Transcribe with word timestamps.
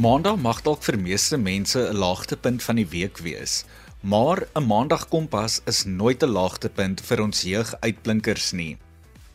Maandag 0.00 0.38
mag 0.40 0.62
dalk 0.64 0.80
vir 0.80 0.96
meeste 0.96 1.36
mense 1.36 1.76
'n 1.76 1.98
laagtepunt 2.00 2.62
van 2.64 2.76
die 2.80 2.86
week 2.88 3.18
wees, 3.20 3.64
maar 4.00 4.48
'n 4.56 4.64
Maandag 4.64 5.08
kompas 5.08 5.60
is 5.66 5.84
nooit 5.84 6.22
'n 6.22 6.32
laagtepunt 6.32 7.00
vir 7.00 7.20
ons 7.20 7.42
jeug 7.42 7.74
uitblinkers 7.80 8.52
nie. 8.52 8.78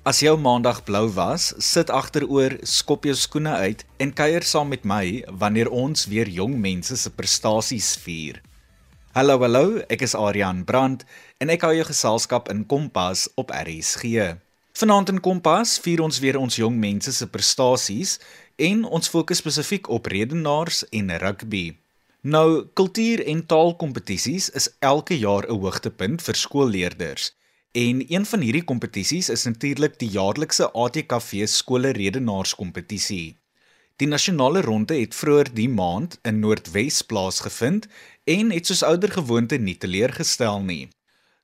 As 0.03 0.19
jou 0.19 0.37
Maandag 0.37 0.83
blou 0.83 1.07
was, 1.13 1.53
sit 1.57 1.89
agteroor, 1.89 2.57
skop 2.63 3.03
jou 3.03 3.13
skoene 3.13 3.53
uit 3.53 3.85
en 3.97 4.13
kuier 4.13 4.43
saam 4.43 4.67
met 4.67 4.83
my 4.83 5.23
wanneer 5.29 5.69
ons 5.69 6.05
weer 6.05 6.27
jong 6.27 6.57
mense 6.57 6.97
se 6.97 7.09
prestasies 7.09 7.95
vier. 7.95 8.41
Hallo 9.13 9.37
hallo, 9.39 9.81
ek 9.87 10.01
is 10.01 10.15
Adrian 10.15 10.63
Brandt 10.63 11.05
en 11.37 11.49
ek 11.49 11.61
hou 11.61 11.75
jou 11.75 11.85
geselskap 11.85 12.49
in 12.49 12.65
Kompas 12.65 13.29
op 13.35 13.51
RSG. 13.51 14.35
Vanaand 14.75 15.07
in 15.09 15.21
Kompas 15.23 15.77
vier 15.79 16.01
ons 16.03 16.17
weer 16.19 16.35
ons 16.35 16.55
jong 16.59 16.73
mense 16.75 17.13
se 17.15 17.25
prestasies 17.31 18.17
en 18.55 18.83
ons 18.85 19.09
fokus 19.09 19.37
spesifiek 19.37 19.89
op 19.89 20.05
redenaars 20.05 20.83
en 20.89 21.17
rugby. 21.17 21.77
Nou, 22.21 22.65
kultuur- 22.73 23.25
en 23.25 23.45
taalkompetisies 23.45 24.49
is 24.49 24.75
elke 24.79 25.17
jaar 25.17 25.45
'n 25.47 25.59
hoogtepunt 25.59 26.21
vir 26.21 26.35
skoolleerders. 26.35 27.35
En 27.71 28.13
een 28.13 28.25
van 28.25 28.39
hierdie 28.39 28.63
kompetisies 28.63 29.29
is 29.29 29.43
natuurlik 29.43 29.99
die 29.99 30.09
jaarlikse 30.09 30.71
ATKV 30.71 31.47
skole 31.47 31.89
redenaarskompetisie. 31.89 33.37
Die 33.95 34.07
nasionale 34.07 34.61
ronde 34.61 34.99
het 34.99 35.15
vroeër 35.15 35.53
die 35.53 35.69
maand 35.69 36.19
in 36.21 36.39
Noordwes 36.39 37.01
plaasgevind 37.01 37.87
en 38.23 38.51
het 38.51 38.65
soos 38.65 38.83
ouer 38.83 39.11
gewoonte 39.11 39.57
nie 39.57 39.77
teleurgestel 39.77 40.61
nie. 40.61 40.89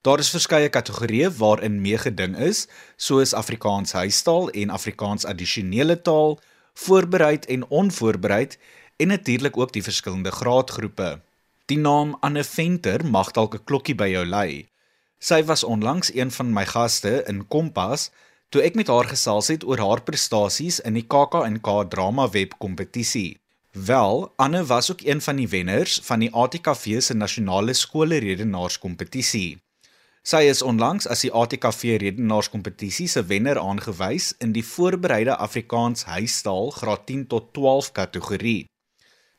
Daar 0.02 0.20
is 0.20 0.30
verskeie 0.34 0.70
kategorieë 0.70 1.30
waarin 1.38 1.82
meegeding 1.82 2.38
is, 2.38 2.68
soos 2.98 3.34
Afrikaans 3.34 3.92
huistaal 3.92 4.50
en 4.50 4.70
Afrikaans 4.70 5.26
addisionele 5.26 6.02
taal, 6.02 6.40
voorbereid 6.74 7.46
en 7.46 7.68
onvoorbereid 7.68 8.58
en 8.98 9.08
natuurlik 9.08 9.58
ook 9.58 9.74
die 9.74 9.84
verskillende 9.84 10.32
graadgroepe. 10.32 11.22
Die 11.66 11.78
naam 11.78 12.18
Anne 12.20 12.44
Venter 12.44 13.06
mag 13.06 13.32
dalk 13.32 13.56
'n 13.56 13.64
klokkie 13.64 13.96
by 13.96 14.08
jou 14.08 14.26
lei. 14.26 14.68
Sy 15.20 15.44
was 15.44 15.64
onlangs 15.64 16.14
een 16.14 16.32
van 16.32 16.54
my 16.54 16.66
gaste 16.66 17.24
in 17.28 17.48
Kompas 17.48 18.10
toe 18.50 18.62
ek 18.62 18.76
met 18.76 18.88
haar 18.88 19.08
gesels 19.08 19.48
het 19.48 19.64
oor 19.64 19.80
haar 19.80 20.02
prestasies 20.02 20.80
in 20.80 20.94
die 20.94 21.08
KAK&K 21.08 21.90
drama 21.90 22.30
web 22.30 22.58
kompetisie. 22.58 23.40
Wel, 23.72 24.34
Anne 24.36 24.66
was 24.66 24.92
ook 24.92 25.02
een 25.02 25.22
van 25.22 25.36
die 25.36 25.48
wenners 25.48 26.00
van 26.04 26.20
die 26.20 26.34
ATKV 26.34 27.02
se 27.02 27.14
nasionale 27.14 27.74
skole 27.74 28.18
redenaars 28.18 28.80
kompetisie. 28.80 29.62
Sy 30.22 30.44
is 30.46 30.60
onlangs 30.62 31.08
as 31.10 31.24
die 31.26 31.32
ATKV 31.34 31.96
redenaarskompetisie 31.98 33.08
se 33.10 33.24
wenner 33.26 33.58
aangewys 33.58 34.28
in 34.38 34.52
die 34.54 34.62
voorbereide 34.62 35.34
Afrikaans 35.42 36.04
huistaal 36.06 36.68
graad 36.76 37.08
10 37.10 37.24
tot 37.32 37.48
12 37.58 37.88
kategorie. 37.96 38.68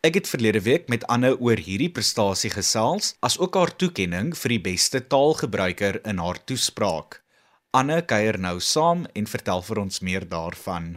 Ek 0.02 0.16
het 0.18 0.26
verlede 0.26 0.58
week 0.66 0.88
met 0.90 1.04
Anne 1.06 1.36
oor 1.38 1.60
hierdie 1.62 1.92
prestasie 1.94 2.50
gesels, 2.50 3.12
asook 3.22 3.54
haar 3.54 3.70
toekenning 3.78 4.32
vir 4.34 4.54
die 4.56 4.58
beste 4.64 4.98
taalgebruiker 5.06 6.00
in 6.02 6.18
haar 6.18 6.40
toespraak. 6.42 7.20
Anne 7.70 8.00
kuier 8.02 8.40
nou 8.42 8.58
saam 8.58 9.04
en 9.14 9.30
vertel 9.30 9.62
vir 9.62 9.80
ons 9.84 10.00
meer 10.02 10.26
daarvan. 10.26 10.96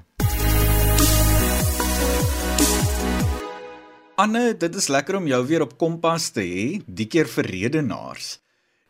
Anne, 4.17 4.44
dit 4.58 4.81
is 4.81 4.89
lekker 4.89 5.20
om 5.22 5.30
jou 5.30 5.44
weer 5.45 5.67
op 5.67 5.77
Kompas 5.77 6.31
te 6.33 6.42
hê, 6.42 6.66
die 6.88 7.05
keer 7.05 7.30
vir 7.30 7.52
redenaars. 7.53 8.39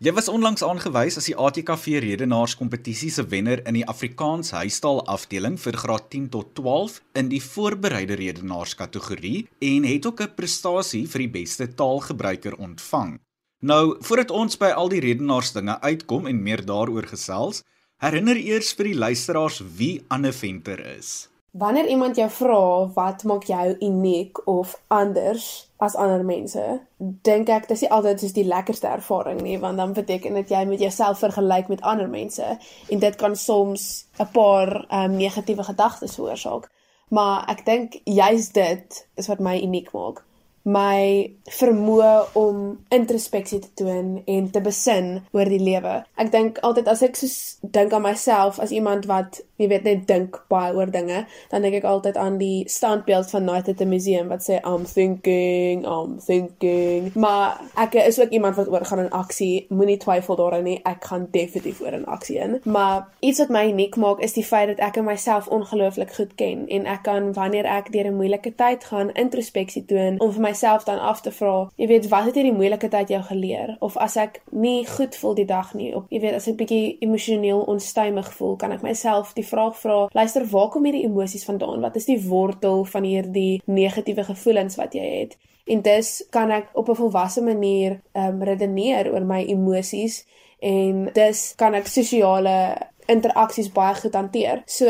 Jy 0.04 0.12
was 0.12 0.28
onlangs 0.28 0.60
aangewys 0.60 1.16
as 1.16 1.30
die 1.30 1.38
ATKV 1.40 2.02
redenaarskompetisie 2.04 3.08
se 3.16 3.24
wenner 3.32 3.62
in 3.64 3.78
die 3.78 3.86
Afrikaans 3.88 4.50
huistaal 4.52 4.98
afdeling 5.08 5.54
vir 5.56 5.78
graad 5.80 6.10
10 6.12 6.26
tot 6.34 6.50
12 6.60 6.98
in 7.22 7.30
die 7.32 7.40
voorbereide 7.40 8.18
redenaars 8.20 8.74
kategorie 8.76 9.46
en 9.64 9.88
het 9.88 10.06
ook 10.06 10.20
'n 10.22 10.36
prestasie 10.36 11.08
vir 11.08 11.24
die 11.24 11.32
beste 11.38 11.68
taalgebruiker 11.80 12.58
ontvang. 12.60 13.22
Nou, 13.64 13.96
voordat 14.02 14.32
ons 14.32 14.58
by 14.58 14.74
al 14.76 14.90
die 14.90 15.00
redenaars 15.00 15.54
dinge 15.54 15.80
uitkom 15.80 16.28
en 16.28 16.44
meer 16.44 16.66
daaroor 16.66 17.08
gesels, 17.08 17.64
herinner 18.04 18.36
eers 18.36 18.74
vir 18.74 18.86
die 18.92 19.00
luisteraars 19.00 19.64
wie 19.78 20.04
Anne 20.10 20.34
Venter 20.34 20.80
is. 20.98 21.30
Wanneer 21.58 21.88
iemand 21.88 22.16
jou 22.16 22.30
vra 22.30 22.88
wat 22.94 23.24
maak 23.24 23.46
jou 23.48 23.76
uniek 23.80 24.48
of 24.48 24.82
anders 24.88 25.72
as 25.78 25.96
ander 25.96 26.26
mense, 26.26 26.64
dink 26.98 27.48
ek 27.48 27.70
dis 27.70 27.86
nie 27.86 27.92
altyd 27.96 28.20
soos 28.20 28.36
die 28.36 28.44
lekkerste 28.44 28.90
ervaring 28.92 29.40
nie, 29.40 29.56
want 29.60 29.80
dan 29.80 29.94
beteken 29.96 30.36
dit 30.36 30.52
jy 30.52 30.66
moet 30.68 30.84
jouself 30.84 31.24
vergelyk 31.24 31.72
met 31.72 31.86
ander 31.88 32.12
mense 32.12 32.50
en 32.92 33.00
dit 33.00 33.16
kan 33.16 33.40
soms 33.40 34.06
'n 34.20 34.28
paar 34.36 34.74
um, 34.92 35.16
negatiewe 35.16 35.64
gedagtes 35.64 36.20
veroorsaak. 36.20 36.68
Maar 37.10 37.48
ek 37.48 37.66
dink 37.66 38.00
juist 38.04 38.54
dit 38.54 39.08
is 39.16 39.28
wat 39.32 39.40
my 39.40 39.56
uniek 39.62 39.92
maak 39.96 40.26
my 40.66 41.30
vermoë 41.46 42.12
om 42.42 42.62
introspeksie 42.94 43.60
te 43.62 43.84
doen 43.84 44.16
en 44.26 44.48
te 44.52 44.62
besin 44.66 45.20
oor 45.36 45.50
die 45.50 45.62
lewe. 45.62 46.00
Ek 46.18 46.32
dink 46.34 46.58
altyd 46.66 46.88
as 46.90 47.04
ek 47.06 47.20
so 47.20 47.70
dink 47.76 47.94
aan 47.94 48.02
myself 48.06 48.58
as 48.64 48.74
iemand 48.74 49.06
wat, 49.06 49.44
jy 49.62 49.70
weet, 49.70 49.86
net 49.86 50.08
dink 50.10 50.40
baie 50.50 50.74
oor 50.74 50.90
dinge, 50.92 51.26
dan 51.52 51.66
dink 51.66 51.78
ek 51.80 51.86
altyd 51.90 52.18
aan 52.18 52.40
die 52.42 52.66
standbeeld 52.72 53.30
van 53.30 53.46
Night 53.46 53.70
at 53.70 53.78
the 53.78 53.86
Museum 53.86 54.32
wat 54.34 54.42
sê 54.46 54.58
I'm 54.66 54.88
thinking, 54.90 55.86
I'm 55.86 56.18
thinking. 56.24 57.12
Maar 57.14 57.62
ek 57.86 58.00
is 58.02 58.18
ook 58.20 58.34
iemand 58.34 58.58
wat 58.58 58.72
oorgaan 58.74 59.06
in 59.06 59.14
aksie. 59.14 59.68
Moenie 59.70 60.00
twyfel 60.02 60.40
daarin 60.40 60.66
nie. 60.66 60.80
Ek 60.84 61.06
gaan 61.06 61.30
definitief 61.32 61.84
oor 61.86 61.94
in 61.94 62.08
aksie 62.10 62.40
in. 62.42 62.58
Maar 62.66 63.06
iets 63.22 63.44
wat 63.44 63.54
my 63.54 63.68
uniek 63.70 63.96
maak 64.02 64.24
is 64.26 64.34
die 64.34 64.46
feit 64.46 64.74
dat 64.74 64.82
ek 64.82 64.98
myself 65.06 65.48
ongelooflik 65.54 66.14
goed 66.16 66.34
ken 66.40 66.66
en 66.72 66.88
ek 66.90 67.04
kan 67.06 67.34
wanneer 67.38 67.68
ek 67.70 67.92
deur 67.94 68.10
'n 68.10 68.18
moeilike 68.18 68.56
tyd 68.56 68.84
gaan 68.90 69.14
introspeksie 69.14 69.86
doen 69.86 70.18
om 70.20 70.32
vir 70.34 70.42
my 70.42 70.55
myself 70.56 70.84
dan 70.88 71.00
af 71.00 71.22
te 71.22 71.32
vra, 71.36 71.70
jy 71.76 71.88
weet, 71.88 72.08
wat 72.10 72.30
het 72.30 72.38
hierdie 72.40 72.56
moeilike 72.56 72.88
tyd 72.90 73.12
jou 73.12 73.22
geleer? 73.28 73.76
Of 73.84 73.98
as 74.02 74.16
ek 74.16 74.42
nie 74.52 74.86
goed 74.88 75.16
voel 75.20 75.36
die 75.36 75.48
dag 75.50 75.74
nie, 75.76 75.92
of 75.96 76.08
jy 76.10 76.22
weet, 76.24 76.38
as 76.40 76.48
ek 76.48 76.60
bietjie 76.64 76.98
emosioneel 77.06 77.66
onstuimig 77.72 78.32
voel, 78.38 78.56
kan 78.62 78.72
ek 78.76 78.86
myself 78.86 79.34
die 79.36 79.46
vraag 79.46 79.76
vra, 79.82 80.06
luister, 80.16 80.48
waar 80.52 80.72
kom 80.74 80.88
hierdie 80.88 81.06
emosies 81.10 81.46
vandaan? 81.46 81.84
Wat 81.84 82.00
is 82.00 82.08
die 82.08 82.22
wortel 82.28 82.86
van 82.86 83.04
hierdie 83.04 83.62
negatiewe 83.68 84.24
gevoelens 84.32 84.80
wat 84.80 84.96
jy 84.96 85.06
het? 85.20 85.38
En 85.66 85.82
dus 85.82 86.24
kan 86.30 86.52
ek 86.52 86.70
op 86.74 86.90
'n 86.90 86.96
volwasse 86.96 87.42
manier 87.42 88.02
ehm 88.14 88.36
um, 88.36 88.44
redeneer 88.44 89.12
oor 89.14 89.26
my 89.26 89.42
emosies 89.44 90.26
en 90.60 91.10
dus 91.14 91.54
kan 91.56 91.74
ek 91.74 91.88
sosiale 91.88 92.78
interaksies 93.06 93.72
baie 93.72 93.96
goed 93.96 94.14
hanteer. 94.14 94.62
So 94.66 94.86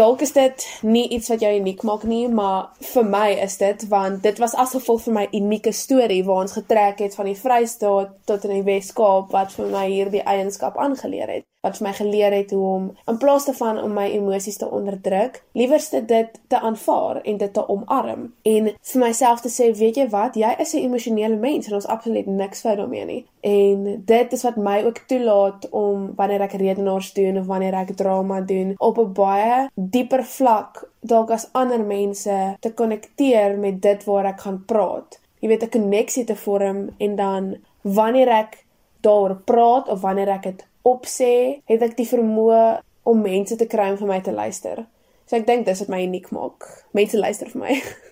dalk 0.00 0.22
is 0.24 0.32
dit 0.32 0.64
nie 0.82 1.08
iets 1.12 1.28
wat 1.28 1.42
jou 1.44 1.50
uniek 1.58 1.82
maak 1.84 2.06
nie, 2.08 2.24
maar 2.32 2.70
vir 2.92 3.04
my 3.04 3.26
is 3.44 3.58
dit 3.60 3.82
want 3.92 4.22
dit 4.24 4.38
was 4.40 4.54
as 4.56 4.72
gevolg 4.76 5.02
van 5.06 5.18
my 5.18 5.26
unieke 5.36 5.72
storie 5.76 6.22
waar 6.24 6.46
ons 6.46 6.56
getrek 6.56 7.02
het 7.04 7.16
van 7.18 7.28
die 7.28 7.36
Vrystaat 7.36 8.14
tot 8.30 8.46
in 8.48 8.54
die 8.54 8.66
Wes-Kaap 8.68 9.34
wat 9.36 9.52
vir 9.58 9.68
my 9.74 9.84
hierdie 9.90 10.24
eienskap 10.24 10.80
aangeleer 10.80 11.34
het 11.36 11.46
wat 11.60 11.76
vir 11.76 11.86
my 11.86 11.92
geleer 11.92 12.32
het 12.32 12.50
hoe 12.56 12.66
om 12.66 12.84
in 13.06 13.18
plaas 13.20 13.44
daarvan 13.44 13.78
om 13.82 13.92
my 13.92 14.06
emosies 14.10 14.56
te 14.56 14.68
onderdruk, 14.68 15.42
liewerste 15.52 16.04
dit 16.04 16.40
te 16.48 16.60
aanvaar 16.60 17.20
en 17.20 17.36
dit 17.36 17.52
te 17.52 17.66
omarm 17.68 18.30
en 18.42 18.70
vir 18.92 19.02
myself 19.02 19.42
te 19.44 19.52
sê, 19.52 19.68
weet 19.76 20.00
jy 20.00 20.06
wat, 20.08 20.38
jy 20.40 20.54
is 20.58 20.74
'n 20.74 20.84
emosionele 20.88 21.36
mens 21.36 21.68
en 21.68 21.74
ons 21.74 21.86
absoluut 21.86 22.26
niks 22.26 22.60
fout 22.60 22.76
daarmee 22.76 23.04
nie. 23.04 23.24
En 23.40 24.02
dit 24.04 24.32
is 24.32 24.42
wat 24.42 24.56
my 24.56 24.84
ook 24.84 24.98
toelaat 25.06 25.68
om 25.70 26.12
wanneer 26.16 26.40
ek 26.40 26.52
redenaars 26.52 27.12
doen 27.12 27.38
of 27.38 27.46
wanneer 27.46 27.74
ek 27.74 27.96
drama 27.96 28.40
doen 28.40 28.74
op 28.78 28.98
'n 28.98 29.12
baie 29.12 29.68
dieper 29.74 30.24
vlak 30.24 30.88
dalk 31.00 31.30
as 31.30 31.48
ander 31.52 31.80
mense 31.80 32.56
te 32.60 32.72
konnekteer 32.72 33.58
met 33.58 33.82
dit 33.82 34.04
waar 34.04 34.24
ek 34.24 34.40
gaan 34.40 34.64
praat. 34.64 35.20
Jy 35.40 35.48
weet 35.48 35.62
'n 35.62 35.68
koneksie 35.68 36.24
te 36.24 36.36
vorm 36.36 36.90
en 36.98 37.16
dan 37.16 37.56
wanneer 37.82 38.28
ek 38.28 38.64
daaroor 39.00 39.36
praat 39.44 39.88
of 39.88 40.00
wanneer 40.00 40.28
ek 40.28 40.42
dit 40.42 40.66
opsê, 40.86 41.62
het 41.68 41.82
ek 41.82 41.96
die 41.98 42.08
vermoë 42.08 42.62
om 43.10 43.22
mense 43.24 43.56
te 43.56 43.68
kry 43.70 43.90
om 43.92 43.98
vir 44.00 44.10
my 44.10 44.20
te 44.24 44.34
luister. 44.34 44.84
So 45.26 45.38
ek 45.38 45.46
dink 45.46 45.66
dis 45.66 45.82
wat 45.84 45.92
my 45.92 46.00
uniek 46.04 46.30
maak. 46.34 46.66
Mense 46.96 47.18
luister 47.20 47.50
vir 47.52 47.66
my. 47.66 47.80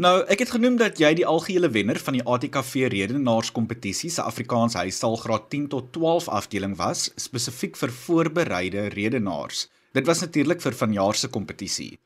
Nou, 0.00 0.22
ek 0.32 0.40
het 0.40 0.52
genoem 0.54 0.78
dat 0.80 0.96
jy 0.96 1.10
die 1.18 1.26
algehele 1.28 1.68
wenner 1.74 1.98
van 2.00 2.16
die 2.16 2.22
ATKV 2.24 2.86
redenaarskompetisie 2.94 4.08
se 4.08 4.22
Afrikaans 4.24 4.72
huistaal 4.80 5.18
graad 5.20 5.50
10 5.52 5.66
tot 5.74 5.90
12 5.92 6.30
afdeling 6.32 6.76
was, 6.78 7.10
spesifiek 7.20 7.76
vir 7.76 7.92
voorbereide 7.92 8.86
redenaars. 8.94 9.66
Dit 9.92 10.08
was 10.08 10.22
natuurlik 10.24 10.64
vir 10.64 10.78
vanjaar 10.78 11.20
se 11.20 11.28
kompetisie. 11.28 11.98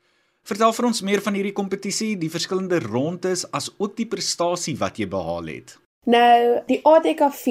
Vertel 0.43 0.75
vir 0.75 0.89
ons 0.89 1.01
meer 1.07 1.23
van 1.23 1.39
hierdie 1.39 1.55
kompetisie, 1.55 2.17
die 2.19 2.33
verskillende 2.33 2.81
rondes 2.83 3.45
as 3.55 3.71
ook 3.77 3.95
die 3.95 4.09
prestasie 4.11 4.75
wat 4.83 4.99
jy 4.99 5.07
behaal 5.07 5.47
het. 5.53 5.77
Nou, 6.05 6.59
die 6.69 6.79
ADKV 6.85 7.45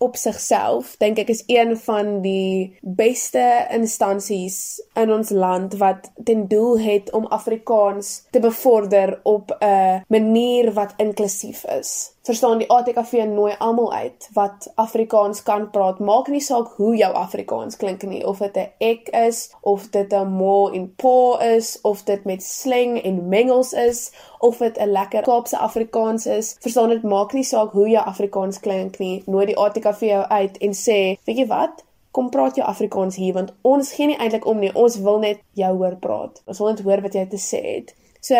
op 0.00 0.16
sigself 0.16 0.94
dink 0.96 1.18
ek 1.20 1.28
is 1.34 1.42
een 1.46 1.74
van 1.76 2.20
die 2.24 2.78
beste 2.80 3.42
instansies 3.74 4.80
in 4.96 5.12
ons 5.12 5.30
land 5.30 5.76
wat 5.82 6.08
ten 6.24 6.46
doel 6.48 6.80
het 6.80 7.12
om 7.12 7.28
Afrikaans 7.28 8.22
te 8.32 8.40
bevorder 8.40 9.20
op 9.22 9.52
'n 9.60 10.04
manier 10.08 10.72
wat 10.72 10.94
inklusief 10.96 11.64
is. 11.64 12.12
Verstaan 12.28 12.60
die 12.60 12.68
ATKV 12.68 13.24
nooi 13.30 13.54
almal 13.64 13.92
uit 13.92 14.28
wat 14.36 14.66
Afrikaans 14.76 15.40
kan 15.42 15.70
praat. 15.72 16.00
Maak 16.04 16.28
nie 16.28 16.42
saak 16.44 16.74
hoe 16.76 16.92
jou 16.96 17.08
Afrikaans 17.16 17.78
klink 17.80 18.04
nie, 18.04 18.20
of 18.26 18.42
dit 18.44 18.56
'n 18.56 18.68
ek 18.84 19.08
is 19.08 19.38
of 19.62 19.88
dit 19.90 20.12
'n 20.12 20.28
mo 20.28 20.68
en 20.68 20.94
po 20.96 21.38
is 21.38 21.78
of 21.82 22.04
dit 22.04 22.24
met 22.24 22.42
slang 22.42 23.00
en 23.02 23.28
mengels 23.28 23.72
is 23.72 24.12
of 24.40 24.58
dit 24.58 24.78
'n 24.78 24.92
lekker 24.92 25.22
Kaapse 25.22 25.58
Afrikaans 25.58 26.26
is. 26.26 26.56
Verstaan 26.60 26.88
dit 26.88 27.02
maak 27.02 27.32
nie 27.32 27.44
saak 27.44 27.72
hoe 27.72 27.88
jou 27.88 28.04
Afrikaans 28.04 28.60
klink 28.60 28.98
nie. 28.98 29.22
Nooi 29.26 29.46
die 29.46 29.58
ATKV 29.58 30.00
jou 30.00 30.24
uit 30.28 30.58
en 30.58 30.72
sê, 30.72 31.18
"Weet 31.24 31.36
jy 31.36 31.46
wat? 31.46 31.84
Kom 32.10 32.30
praat 32.30 32.56
jou 32.56 32.66
Afrikaans 32.66 33.16
hier 33.16 33.34
want 33.34 33.52
ons 33.62 33.92
gee 33.92 34.06
nie 34.06 34.18
eintlik 34.18 34.46
om 34.46 34.58
nie. 34.58 34.74
Ons 34.74 34.96
wil 34.96 35.18
net 35.18 35.38
jou 35.52 35.76
hoor 35.76 35.96
praat. 35.96 36.42
Ons 36.46 36.58
wil 36.58 36.68
net 36.68 36.80
hoor 36.80 37.00
wat 37.00 37.12
jy 37.12 37.26
te 37.26 37.36
sê 37.36 37.74
het." 37.74 37.94
So, 38.20 38.34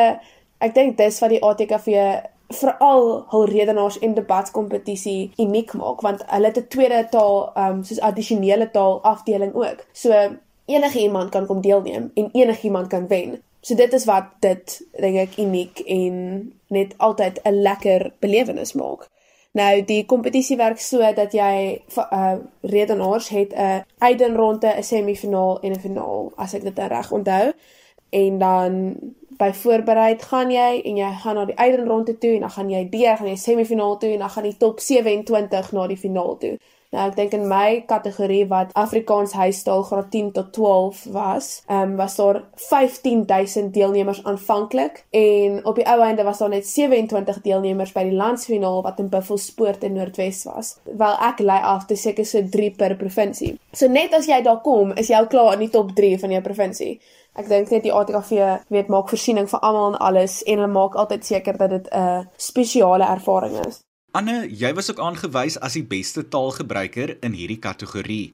ek 0.60 0.74
dink 0.74 0.96
dis 0.96 1.20
wat 1.20 1.30
die 1.30 1.42
ATKV 1.42 2.20
veral 2.48 3.24
hul 3.28 3.44
redenaars 3.44 3.98
en 3.98 4.14
debatkompetisie 4.14 5.32
uniek 5.36 5.72
maak 5.72 6.00
want 6.00 6.22
hulle 6.26 6.46
het 6.46 6.58
'n 6.58 6.68
tweede 6.68 7.06
taal 7.10 7.52
um 7.56 7.84
soos 7.84 8.00
addisionele 8.00 8.70
taal 8.70 9.02
afdeling 9.02 9.54
ook. 9.54 9.84
So 9.92 10.12
enige 10.64 11.00
iemand 11.00 11.30
kan 11.30 11.46
kom 11.46 11.60
deelneem 11.60 12.10
en 12.14 12.28
enige 12.32 12.62
iemand 12.62 12.86
kan 12.86 13.06
wen. 13.08 13.42
So 13.60 13.74
dit 13.74 13.92
is 13.92 14.04
wat 14.04 14.24
dit 14.40 14.80
dink 14.92 15.16
ek 15.16 15.36
uniek 15.36 15.78
en 15.78 16.14
net 16.66 16.94
altyd 16.96 17.40
'n 17.44 17.62
lekker 17.62 18.12
belewenis 18.18 18.72
maak. 18.72 19.08
Nou 19.52 19.84
die 19.84 20.04
kompetisie 20.06 20.56
werk 20.56 20.78
so 20.78 21.12
dat 21.14 21.32
jy 21.32 21.82
uh 21.96 22.34
redenaars 22.60 23.28
het 23.28 23.52
'n 23.54 23.84
uitdenronde, 23.98 24.74
'n 24.76 24.82
semifinaal 24.82 25.60
en 25.60 25.72
'n 25.72 25.80
finaal 25.80 26.32
as 26.36 26.54
ek 26.54 26.62
dit 26.62 26.74
nou 26.74 26.88
reg 26.88 27.12
onthou. 27.12 27.52
En 28.10 28.38
dan 28.38 28.94
by 29.38 29.52
voorbereid 29.54 30.22
gaan 30.30 30.50
jy 30.50 30.80
en 30.90 30.96
jy 30.98 31.10
gaan 31.22 31.38
na 31.38 31.44
die 31.46 31.58
uitdenronde 31.58 32.18
toe 32.18 32.34
en 32.34 32.46
dan 32.46 32.50
gaan 32.56 32.70
jy 32.70 32.82
deur, 32.90 33.16
gaan 33.20 33.30
jy 33.30 33.36
semifinaal 33.36 33.98
toe 33.98 34.10
en 34.12 34.24
dan 34.24 34.30
gaan 34.34 34.48
die 34.48 34.56
top 34.56 34.80
27 34.82 35.72
na 35.72 35.86
die 35.86 36.00
finaal 36.00 36.36
toe. 36.42 36.56
Nou 36.88 37.02
ek 37.10 37.16
dink 37.18 37.34
in 37.36 37.42
my 37.44 37.82
kategorie 37.84 38.46
wat 38.48 38.70
Afrikaans 38.80 39.34
huistaal 39.36 39.82
graad 39.84 40.06
10 40.10 40.30
tot 40.32 40.52
12 40.56 41.02
was, 41.12 41.48
ehm 41.66 41.90
um, 41.90 41.96
was 42.00 42.14
daar 42.16 42.38
15000 42.54 43.74
deelnemers 43.74 44.22
aanvanklik 44.24 45.02
en 45.10 45.58
op 45.68 45.76
die 45.76 45.84
ou 45.84 45.98
einde 46.00 46.24
was 46.24 46.38
daar 46.38 46.48
net 46.48 46.66
27 46.66 47.40
deelnemers 47.44 47.92
by 47.92 48.06
die 48.08 48.16
landsfinaal 48.16 48.80
wat 48.82 49.02
in 49.04 49.10
Buffelspoort 49.12 49.84
in 49.84 49.92
Noordwes 49.92 50.44
was. 50.48 50.78
Wel 50.84 51.18
ek 51.28 51.42
lei 51.44 51.58
af 51.60 51.84
te 51.86 51.96
seker 51.96 52.24
so 52.24 52.40
3 52.56 52.70
per 52.80 52.96
provinsie. 52.96 53.58
So 53.72 53.88
net 53.88 54.14
as 54.16 54.26
jy 54.26 54.40
daar 54.42 54.62
kom, 54.64 54.94
is 54.96 55.10
jy 55.12 55.18
al 55.18 55.28
klaar 55.28 55.58
in 55.58 55.66
die 55.66 55.74
top 55.74 55.92
3 55.96 56.16
van 56.24 56.32
jou 56.32 56.40
provinsie. 56.42 56.94
Ek 57.36 57.50
dink 57.52 57.68
net 57.70 57.84
die 57.84 57.92
ATKV 57.92 58.32
weet 58.72 58.88
maak 58.88 59.12
voorsiening 59.12 59.50
vir 59.50 59.60
almal 59.60 59.92
en 59.92 60.00
alles 60.08 60.40
en 60.46 60.56
hulle 60.56 60.72
maak 60.72 60.96
altyd 60.96 61.24
seker 61.24 61.60
dat 61.60 61.70
dit 61.70 61.92
'n 61.92 62.28
spesiale 62.36 63.04
ervaring 63.04 63.60
is. 63.66 63.84
Anne, 64.18 64.48
jy 64.50 64.72
was 64.74 64.88
ook 64.90 64.98
aangewys 64.98 65.54
as 65.62 65.76
die 65.78 65.84
beste 65.86 66.24
taalgebruiker 66.26 67.12
in 67.22 67.36
hierdie 67.38 67.60
kategorie. 67.62 68.32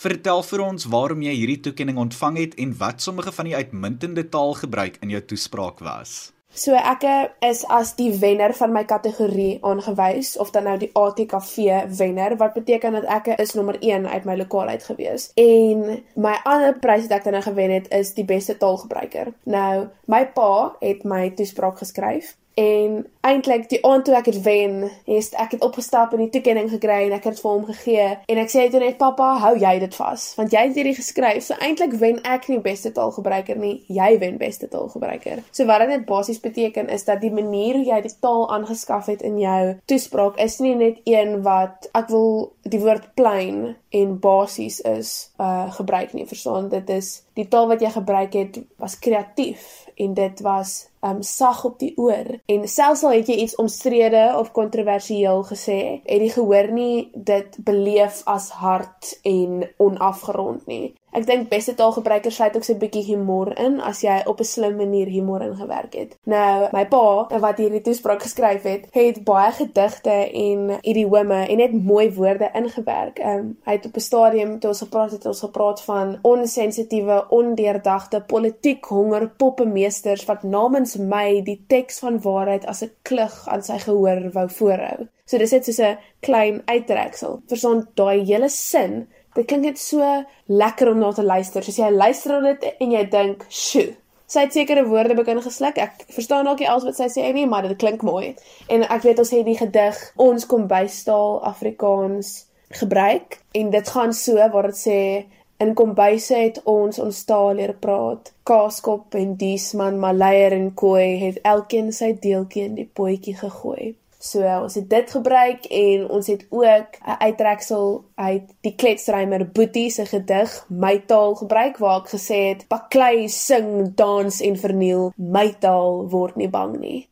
Vertel 0.00 0.40
vir 0.48 0.62
ons 0.64 0.86
waarom 0.94 1.20
jy 1.26 1.34
hierdie 1.36 1.58
toekenning 1.66 1.98
ontvang 2.00 2.38
het 2.40 2.54
en 2.62 2.72
wat 2.78 3.04
sommige 3.04 3.34
van 3.36 3.50
die 3.50 3.56
uitmuntende 3.58 4.24
taalgebruik 4.32 4.96
in 5.04 5.12
jou 5.12 5.20
toespraak 5.32 5.82
was. 5.84 6.14
So 6.56 6.78
ek 6.78 7.04
is 7.44 7.66
as 7.68 7.92
die 7.98 8.08
wenner 8.22 8.54
van 8.56 8.72
my 8.72 8.86
kategorie 8.88 9.58
aangewys 9.60 10.38
of 10.40 10.54
dan 10.56 10.64
nou 10.70 10.78
die 10.80 10.88
ATKV 10.96 11.68
wenner 11.98 12.38
wat 12.40 12.56
beteken 12.56 12.96
dat 12.96 13.10
ek 13.18 13.28
is 13.36 13.52
nommer 13.58 13.76
1 13.82 14.08
uit 14.08 14.24
my 14.24 14.38
lokaal 14.40 14.72
uit 14.72 14.88
gewees. 14.88 15.28
En 15.36 16.00
my 16.16 16.38
ander 16.48 16.80
prys 16.80 17.10
wat 17.10 17.18
ek 17.18 17.28
dan 17.28 17.36
nou 17.36 17.44
gewen 17.50 17.76
het 17.76 17.92
is 17.92 18.16
die 18.16 18.24
beste 18.24 18.56
taalgebruiker. 18.56 19.34
Nou 19.44 19.90
my 20.08 20.24
pa 20.32 20.50
het 20.80 21.04
my 21.04 21.26
toespraak 21.36 21.84
geskryf 21.84 22.32
En 22.56 23.06
eintlik 23.20 23.66
die 23.68 23.82
aand 23.84 24.06
toe 24.06 24.14
ek 24.16 24.30
het 24.30 24.38
wen, 24.46 24.86
het 25.04 25.34
ek 25.36 25.56
het 25.56 25.64
opgestap 25.66 26.14
en 26.14 26.22
die 26.22 26.30
toekenning 26.32 26.70
gekry 26.72 27.02
en 27.04 27.12
ek 27.12 27.26
het 27.28 27.40
vir 27.42 27.50
hom 27.50 27.66
gegee 27.68 28.06
en 28.32 28.40
ek 28.40 28.52
sê 28.52 28.64
toe 28.72 28.80
net 28.80 28.96
pappa, 29.00 29.34
hou 29.42 29.52
jy 29.60 29.74
dit 29.82 29.98
vas 29.98 30.24
want 30.38 30.54
jy 30.54 30.62
het 30.68 30.78
hierdie 30.78 30.96
geskryf. 30.96 31.44
So 31.44 31.58
eintlik 31.60 31.98
wen 32.00 32.22
ek 32.24 32.48
nie 32.48 32.60
beste 32.64 32.94
taalgebruiker 32.96 33.60
nie, 33.60 33.74
jy 33.92 34.08
wen 34.22 34.40
beste 34.40 34.70
taalgebruiker. 34.72 35.44
So 35.50 35.68
wat 35.68 35.84
dit 35.90 36.08
basies 36.08 36.40
beteken 36.40 36.88
is 36.92 37.04
dat 37.04 37.20
die 37.20 37.32
manier 37.34 37.76
hoe 37.76 37.84
jy 37.90 38.00
die 38.06 38.14
taal 38.24 38.46
aangeskaf 38.56 39.12
het 39.12 39.26
in 39.26 39.36
jou 39.42 39.76
toespraak 39.92 40.40
is 40.40 40.56
nie 40.64 40.74
net 40.80 41.04
een 41.04 41.42
wat 41.44 41.90
ek 41.92 42.08
wil 42.14 42.54
die 42.64 42.80
woord 42.80 43.12
plain 43.20 43.76
en 43.92 44.16
basies 44.22 44.80
is 44.80 45.12
uh 45.36 45.68
gebruik 45.76 46.16
nie. 46.16 46.24
Verstaan, 46.26 46.70
dit 46.72 46.88
is 46.90 47.20
die 47.36 47.48
taal 47.52 47.68
wat 47.68 47.84
jy 47.84 47.92
gebruik 47.92 48.32
het 48.38 48.60
was 48.80 48.98
kreatief 48.98 49.86
en 49.96 50.14
dit 50.16 50.40
was 50.40 50.86
um 51.00 51.22
sag 51.22 51.64
op 51.64 51.78
die 51.78 51.92
oor 51.96 52.38
en 52.46 52.68
selfs 52.68 53.02
al 53.04 53.16
het 53.18 53.28
jy 53.28 53.34
iets 53.44 53.56
omstrede 53.62 54.34
of 54.38 54.52
kontroversieel 54.52 55.44
gesê 55.44 55.80
het 56.04 56.20
die 56.20 56.32
gehoor 56.32 56.70
nie 56.72 57.10
dit 57.14 57.56
beleef 57.58 58.22
as 58.24 58.50
hard 58.50 59.18
en 59.22 59.66
onafgerond 59.76 60.66
nie 60.66 60.94
Ek 61.16 61.24
dink 61.24 61.46
beste 61.48 61.72
taalgebruikers 61.72 62.36
sluit 62.36 62.56
ook 62.58 62.64
so 62.66 62.74
'n 62.74 62.78
bietjie 62.78 63.04
humor 63.08 63.48
in 63.58 63.80
as 63.80 64.02
jy 64.02 64.20
op 64.26 64.40
'n 64.40 64.44
slim 64.44 64.76
manier 64.76 65.06
humor 65.06 65.40
ingewerk 65.40 65.94
het. 65.94 66.16
Nou, 66.24 66.68
my 66.72 66.84
pa 66.86 67.38
wat 67.40 67.58
hierdie 67.58 67.80
toespraak 67.80 68.22
geskryf 68.22 68.62
het, 68.62 68.86
het 68.92 69.24
baie 69.24 69.52
gedigte 69.52 70.10
en 70.32 70.78
idiome 70.82 71.46
en 71.48 71.56
net 71.56 71.72
mooi 71.72 72.12
woorde 72.12 72.50
ingewerk. 72.52 73.18
Um, 73.18 73.56
hy 73.64 73.72
het 73.72 73.86
op 73.86 73.96
'n 73.96 74.00
stadium 74.00 74.58
toe 74.58 74.70
ons 74.70 74.78
gepraat 74.78 75.10
het, 75.10 75.26
ons 75.26 75.40
gepraat 75.40 75.80
van 75.82 76.18
onsensitiewe, 76.22 77.26
ondeurdagte 77.28 78.20
politiek 78.26 78.84
honger 78.84 79.30
poppemeesters 79.36 80.24
wat 80.24 80.42
namens 80.42 80.85
my 80.96 81.42
die 81.42 81.58
teks 81.66 81.98
van 81.98 82.22
waarheid 82.22 82.64
as 82.66 82.82
'n 82.82 82.92
klug 83.02 83.48
aan 83.48 83.62
sy 83.62 83.78
gehoor 83.78 84.30
wou 84.32 84.48
voorhou. 84.48 85.08
So 85.26 85.38
dis 85.38 85.52
net 85.52 85.64
so 85.64 85.82
'n 85.82 85.98
klein 86.20 86.62
uittreksel. 86.66 87.42
Verstaan 87.48 87.88
daai 87.94 88.24
hele 88.24 88.48
sin 88.48 89.08
Dit 89.36 89.50
klink 89.50 89.66
net 89.66 89.78
so 89.78 90.00
lekker 90.48 90.90
om 90.90 90.98
na 90.98 91.12
te 91.12 91.22
luister. 91.22 91.64
Soos 91.64 91.76
jy 91.76 91.90
luister 91.92 92.40
na 92.40 92.54
dit 92.54 92.76
en 92.80 92.92
jy 92.92 93.04
dink, 93.12 93.44
"Sjoe." 93.48 93.94
Sy 94.26 94.40
het 94.40 94.52
sekere 94.52 94.84
woorde 94.86 95.14
begin 95.14 95.42
gesluk. 95.42 95.78
Ek 95.78 96.04
verstaan 96.08 96.44
dalk 96.44 96.58
nie 96.58 96.68
alles 96.68 96.84
wat 96.84 96.96
sy 96.96 97.06
sê 97.06 97.32
nie, 97.32 97.46
maar 97.46 97.68
dit 97.68 97.76
klink 97.78 98.02
mooi. 98.02 98.34
En 98.68 98.82
ek 98.82 99.02
weet 99.02 99.18
ons 99.18 99.30
het 99.30 99.44
die 99.44 99.56
gedig 99.56 100.12
ons 100.16 100.46
kom 100.46 100.66
bystaal 100.66 101.44
Afrikaans 101.44 102.46
gebruik 102.70 103.38
en 103.52 103.70
dit 103.70 103.88
gaan 103.88 104.12
so 104.12 104.34
waar 104.34 104.66
dit 104.66 104.76
sê 104.76 105.26
in 105.58 105.74
kombuise 105.74 106.36
het 106.36 106.60
ons 106.64 106.98
ons 107.02 107.24
taal 107.28 107.54
leer 107.58 107.74
praat. 107.80 108.32
Kaaskop 108.48 109.14
en 109.20 109.36
diesman, 109.40 110.00
maleier 110.00 110.56
en 110.56 110.72
kooi 110.74 111.18
het 111.24 111.38
elkeen 111.42 111.92
sy 111.92 112.12
deeltjie 112.20 112.66
in 112.70 112.74
die 112.80 112.90
potjie 113.00 113.36
gegooi. 113.36 113.94
So 114.26 114.42
ons 114.42 114.74
het 114.74 114.88
dit 114.90 115.10
gebruik 115.12 115.66
en 115.70 116.06
ons 116.10 116.26
het 116.26 116.46
ook 116.50 116.96
'n 117.00 117.18
uittreksel 117.26 118.04
uit 118.14 118.46
die 118.60 118.74
kletsrymer 118.74 119.46
Boetie 119.52 119.90
se 119.90 120.04
gedig 120.06 120.64
My 120.68 120.98
taal 121.06 121.34
gebruik 121.34 121.76
waar 121.78 122.00
ek 122.00 122.08
gesê 122.08 122.40
het 122.48 122.68
baklei 122.68 123.28
sing 123.28 123.94
dans 123.94 124.40
en 124.40 124.56
verniel 124.56 125.12
my 125.16 125.54
taal 125.58 126.08
word 126.08 126.36
nie 126.36 126.48
bang 126.48 126.78
nie. 126.78 127.08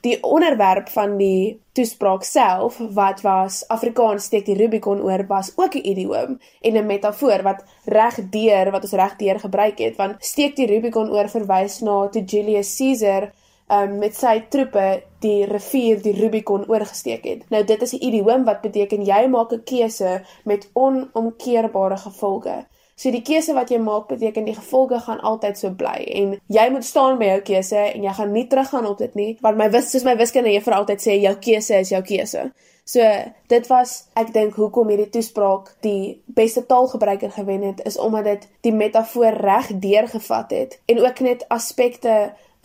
Die 0.00 0.22
onderwerp 0.22 0.88
van 0.94 1.16
die 1.18 1.60
toespraak 1.74 2.22
self 2.22 2.76
wat 2.94 3.20
was 3.20 3.64
Afrikaans 3.66 4.28
steek 4.30 4.44
die 4.46 4.54
Rubicon 4.54 5.00
oor 5.02 5.24
was 5.26 5.50
ook 5.56 5.74
'n 5.74 5.88
idioom 5.92 6.38
en 6.60 6.76
'n 6.76 6.86
metafoor 6.86 7.42
wat 7.42 7.64
regdeur 7.84 8.70
wat 8.70 8.82
ons 8.82 8.92
regdeur 8.92 9.40
gebruik 9.40 9.78
het 9.78 9.96
want 9.96 10.24
steek 10.24 10.56
die 10.56 10.66
Rubicon 10.66 11.10
oor 11.10 11.28
verwys 11.28 11.80
na 11.80 12.08
toe 12.08 12.24
Julius 12.24 12.76
Caesar 12.76 13.32
um, 13.70 13.98
met 13.98 14.16
sy 14.16 14.44
troepe 14.48 15.02
die 15.20 15.44
rivier 15.46 16.02
die 16.02 16.14
Rubicon 16.16 16.64
oorgesteek 16.68 17.24
het. 17.24 17.50
Nou 17.50 17.64
dit 17.64 17.82
is 17.82 17.92
'n 17.92 18.04
idioom 18.04 18.44
wat 18.44 18.60
beteken 18.60 19.04
jy 19.04 19.26
maak 19.26 19.52
'n 19.52 19.62
keuse 19.64 20.22
met 20.44 20.70
onomkeerbare 20.72 21.96
gevolge. 21.96 22.66
So 22.98 23.12
die 23.14 23.22
keuse 23.22 23.54
wat 23.54 23.70
jy 23.70 23.78
maak 23.78 24.08
beteken 24.10 24.48
die 24.48 24.56
gevolge 24.56 24.98
gaan 25.04 25.20
altyd 25.22 25.58
so 25.60 25.70
bly 25.70 26.00
en 26.18 26.32
jy 26.50 26.64
moet 26.74 26.86
staan 26.86 27.20
by 27.20 27.28
jou 27.28 27.42
keuse 27.52 27.78
en 27.78 28.02
jy 28.02 28.14
gaan 28.16 28.32
nie 28.34 28.48
teruggaan 28.50 28.88
op 28.90 28.98
dit 28.98 29.14
nie 29.14 29.28
want 29.44 29.60
my 29.60 29.68
wis 29.70 29.92
soos 29.92 30.06
my 30.06 30.16
wiskunde 30.18 30.50
juffrou 30.50 30.80
altyd 30.80 31.04
sê 31.04 31.14
jou 31.22 31.34
keuse 31.44 31.78
is 31.78 31.92
jou 31.94 32.00
keuse. 32.02 32.48
So 32.88 33.04
dit 33.52 33.70
was 33.70 33.92
ek 34.18 34.32
dink 34.34 34.58
hoekom 34.58 34.90
hierdie 34.90 35.12
toespraak 35.14 35.70
die 35.86 36.18
beste 36.40 36.64
taalgebruiker 36.66 37.30
gewen 37.36 37.62
het 37.68 37.84
is 37.86 38.00
omdat 38.02 38.32
dit 38.32 38.48
die 38.66 38.74
metafoor 38.74 39.38
reg 39.46 39.70
deurgevat 39.78 40.56
het 40.56 40.78
en 40.90 41.04
ook 41.04 41.22
net 41.22 41.46
aspekte 41.54 42.16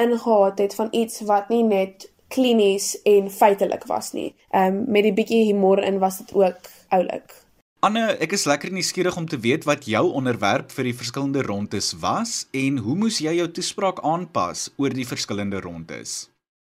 ingehaat 0.02 0.66
het 0.66 0.74
van 0.80 0.90
iets 0.92 1.22
wat 1.30 1.54
nie 1.54 1.62
net 1.68 2.10
klinies 2.34 2.96
en 3.06 3.30
feitelik 3.30 3.86
was 3.86 4.12
nie. 4.18 4.32
Ehm 4.50 4.82
um, 4.82 4.84
met 4.88 5.06
die 5.06 5.14
bietjie 5.14 5.46
humor 5.46 5.84
in 5.84 6.02
was 6.02 6.18
dit 6.18 6.34
ook 6.34 6.70
oulik. 6.90 7.43
Anne, 7.84 8.14
ek 8.24 8.32
is 8.38 8.46
lekker 8.48 8.72
nuuskierig 8.72 9.16
om 9.20 9.26
te 9.28 9.36
weet 9.44 9.66
wat 9.68 9.84
jou 9.92 10.06
onderwerp 10.16 10.70
vir 10.72 10.88
die 10.88 10.94
verskillende 10.96 11.42
rondes 11.44 11.90
was 12.00 12.46
en 12.56 12.78
hoe 12.86 12.94
moes 12.96 13.18
jy 13.20 13.34
jou 13.36 13.48
toespraak 13.58 14.00
aanpas 14.08 14.70
oor 14.80 14.96
die 14.96 15.04
verskillende 15.04 15.60
rondes? 15.66 16.14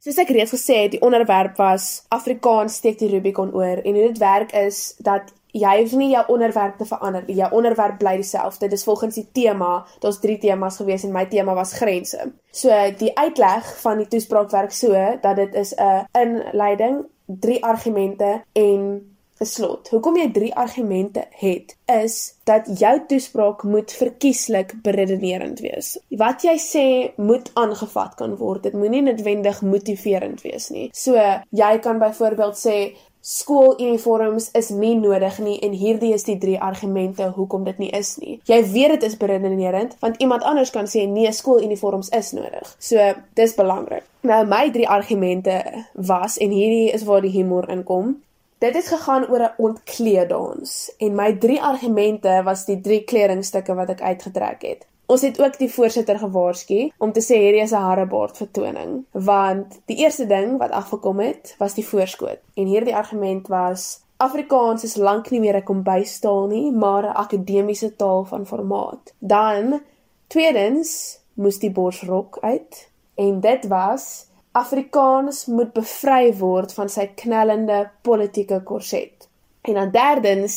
Soos 0.05 0.21
ek 0.21 0.35
reeds 0.37 0.53
gesê 0.53 0.77
het, 0.83 0.93
die 0.93 1.01
onderwerp 1.01 1.57
was 1.57 2.05
Afrikaans 2.13 2.77
steek 2.83 3.01
die 3.01 3.09
Rubicon 3.15 3.55
oor 3.57 3.81
en 3.81 3.97
hoe 3.97 4.11
dit 4.11 4.21
werk 4.21 4.53
is 4.61 4.93
dat 5.09 5.33
jy 5.57 5.73
hoef 5.79 5.97
nie 5.97 6.11
jou 6.13 6.27
onderwerp 6.37 6.77
te 6.77 6.91
verander 6.93 7.25
nie. 7.25 7.41
Jou 7.41 7.49
onderwerp 7.63 7.97
bly 8.05 8.19
dieselfde. 8.21 8.69
Dis 8.69 8.85
volgens 8.85 9.17
die 9.17 9.25
tema. 9.33 9.87
Daar's 10.05 10.21
3 10.21 10.37
temas 10.45 10.77
gewees 10.85 11.09
en 11.09 11.17
my 11.17 11.25
tema 11.33 11.57
was 11.57 11.79
grense. 11.81 12.29
So 12.53 12.77
die 13.01 13.15
uitleg 13.17 13.73
van 13.81 14.05
die 14.05 14.11
toespraak 14.13 14.53
werk 14.53 14.77
so 14.77 14.93
dat 15.25 15.41
dit 15.41 15.57
is 15.65 15.73
'n 15.81 16.05
inleiding, 16.13 17.07
drie 17.25 17.63
argumente 17.65 18.43
en 18.53 19.16
geslot. 19.41 19.91
Hoekom 19.93 20.17
jy 20.21 20.29
drie 20.33 20.53
argumente 20.57 21.27
het 21.41 21.77
is 21.93 22.35
dat 22.49 22.69
jou 22.79 22.95
toespraak 23.09 23.63
moet 23.69 23.93
verkieslik 23.93 24.75
beredenerend 24.83 25.61
wees. 25.65 25.97
Wat 26.09 26.45
jy 26.47 26.57
sê 26.63 26.87
moet 27.17 27.51
aangevat 27.55 28.17
kan 28.17 28.37
word. 28.41 28.65
Dit 28.69 28.79
moenie 28.79 29.05
noodwendig 29.05 29.61
motiverend 29.63 30.41
wees 30.47 30.71
nie. 30.73 30.89
So 30.97 31.21
jy 31.51 31.75
kan 31.85 32.01
byvoorbeeld 32.03 32.59
sê 32.61 32.79
skooluniforms 33.27 34.53
is 34.55 34.69
nie 34.71 34.95
nodig 34.95 35.39
nie 35.43 35.57
en 35.67 35.73
hierdie 35.75 36.13
is 36.15 36.23
die 36.29 36.37
drie 36.39 36.59
argumente 36.63 37.27
hoekom 37.35 37.65
dit 37.67 37.81
nie 37.83 37.89
is 37.99 38.13
nie. 38.23 38.37
Jy 38.47 38.61
weet 38.71 38.95
dit 38.95 39.07
is 39.09 39.17
beredenerend 39.19 39.97
want 40.01 40.21
iemand 40.23 40.47
anders 40.47 40.71
kan 40.71 40.87
sê 40.87 41.09
nee, 41.11 41.33
skooluniforms 41.35 42.13
is 42.15 42.31
nodig. 42.39 42.71
So 42.79 43.09
dis 43.35 43.57
belangrik. 43.59 44.07
Nou 44.27 44.45
my 44.47 44.69
drie 44.71 44.87
argumente 44.87 45.59
was 45.95 46.39
en 46.39 46.55
hierdie 46.55 46.95
is 46.95 47.05
waar 47.09 47.27
die 47.27 47.35
humor 47.35 47.67
inkom. 47.73 48.15
Dit 48.59 48.75
het 48.75 48.87
gegaan 48.89 49.29
oor 49.29 49.43
'n 49.43 49.55
ontkleeddans 49.57 50.95
en 50.99 51.15
my 51.15 51.33
drie 51.37 51.63
argumente 51.63 52.41
was 52.45 52.65
die 52.65 52.81
drie 52.81 53.05
kledingstukke 53.05 53.75
wat 53.75 53.89
ek 53.89 54.01
uitgetrek 54.01 54.63
het. 54.63 54.87
Ons 55.07 55.23
het 55.23 55.41
ook 55.41 55.59
die 55.59 55.73
voorsitter 55.73 56.19
gewaarsku 56.19 56.91
om 56.99 57.13
te 57.13 57.21
sê 57.21 57.37
hierdie 57.37 57.63
is 57.63 57.73
'n 57.73 57.87
harrebaard 57.89 58.37
vertoning 58.37 59.05
want 59.13 59.81
die 59.85 59.97
eerste 59.97 60.27
ding 60.27 60.59
wat 60.59 60.71
afgekom 60.71 61.21
het 61.21 61.55
was 61.59 61.75
die 61.75 61.87
voorskoot 61.87 62.41
en 62.55 62.67
hierdie 62.67 62.97
argument 62.97 63.49
was 63.49 64.01
Afrikaans 64.17 64.85
is 64.85 64.97
lank 64.97 65.31
nie 65.31 65.41
meer 65.41 65.57
'n 65.57 65.63
kombuistaal 65.63 66.47
nie 66.47 66.73
maar 66.73 67.05
'n 67.05 67.17
akademiese 67.25 67.97
taal 67.97 68.25
van 68.25 68.47
formaat. 68.47 69.15
Dan 69.19 69.81
tweedens 70.27 71.19
moes 71.35 71.59
die 71.59 71.71
borsrok 71.71 72.39
uit 72.41 72.89
en 73.15 73.41
dit 73.41 73.67
was 73.67 74.27
Afrikaans 74.57 75.45
moet 75.53 75.75
bevry 75.77 76.31
word 76.39 76.71
van 76.73 76.89
sy 76.89 77.11
knellende 77.21 77.83
politieke 78.07 78.63
korset. 78.65 79.27
En 79.69 79.77
dan 79.77 79.91
derdens, 79.93 80.57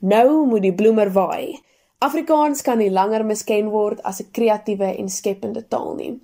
nou 0.00 0.46
moet 0.48 0.64
die 0.64 0.72
bloemer 0.74 1.10
waai. 1.12 1.58
Afrikaans 2.06 2.64
kan 2.64 2.80
nie 2.80 2.88
langer 2.88 3.26
misken 3.28 3.68
word 3.74 4.00
as 4.08 4.22
'n 4.22 4.32
kreatiewe 4.32 4.88
en 4.96 5.08
skepende 5.08 5.68
taal 5.68 5.94
nie. 6.00 6.14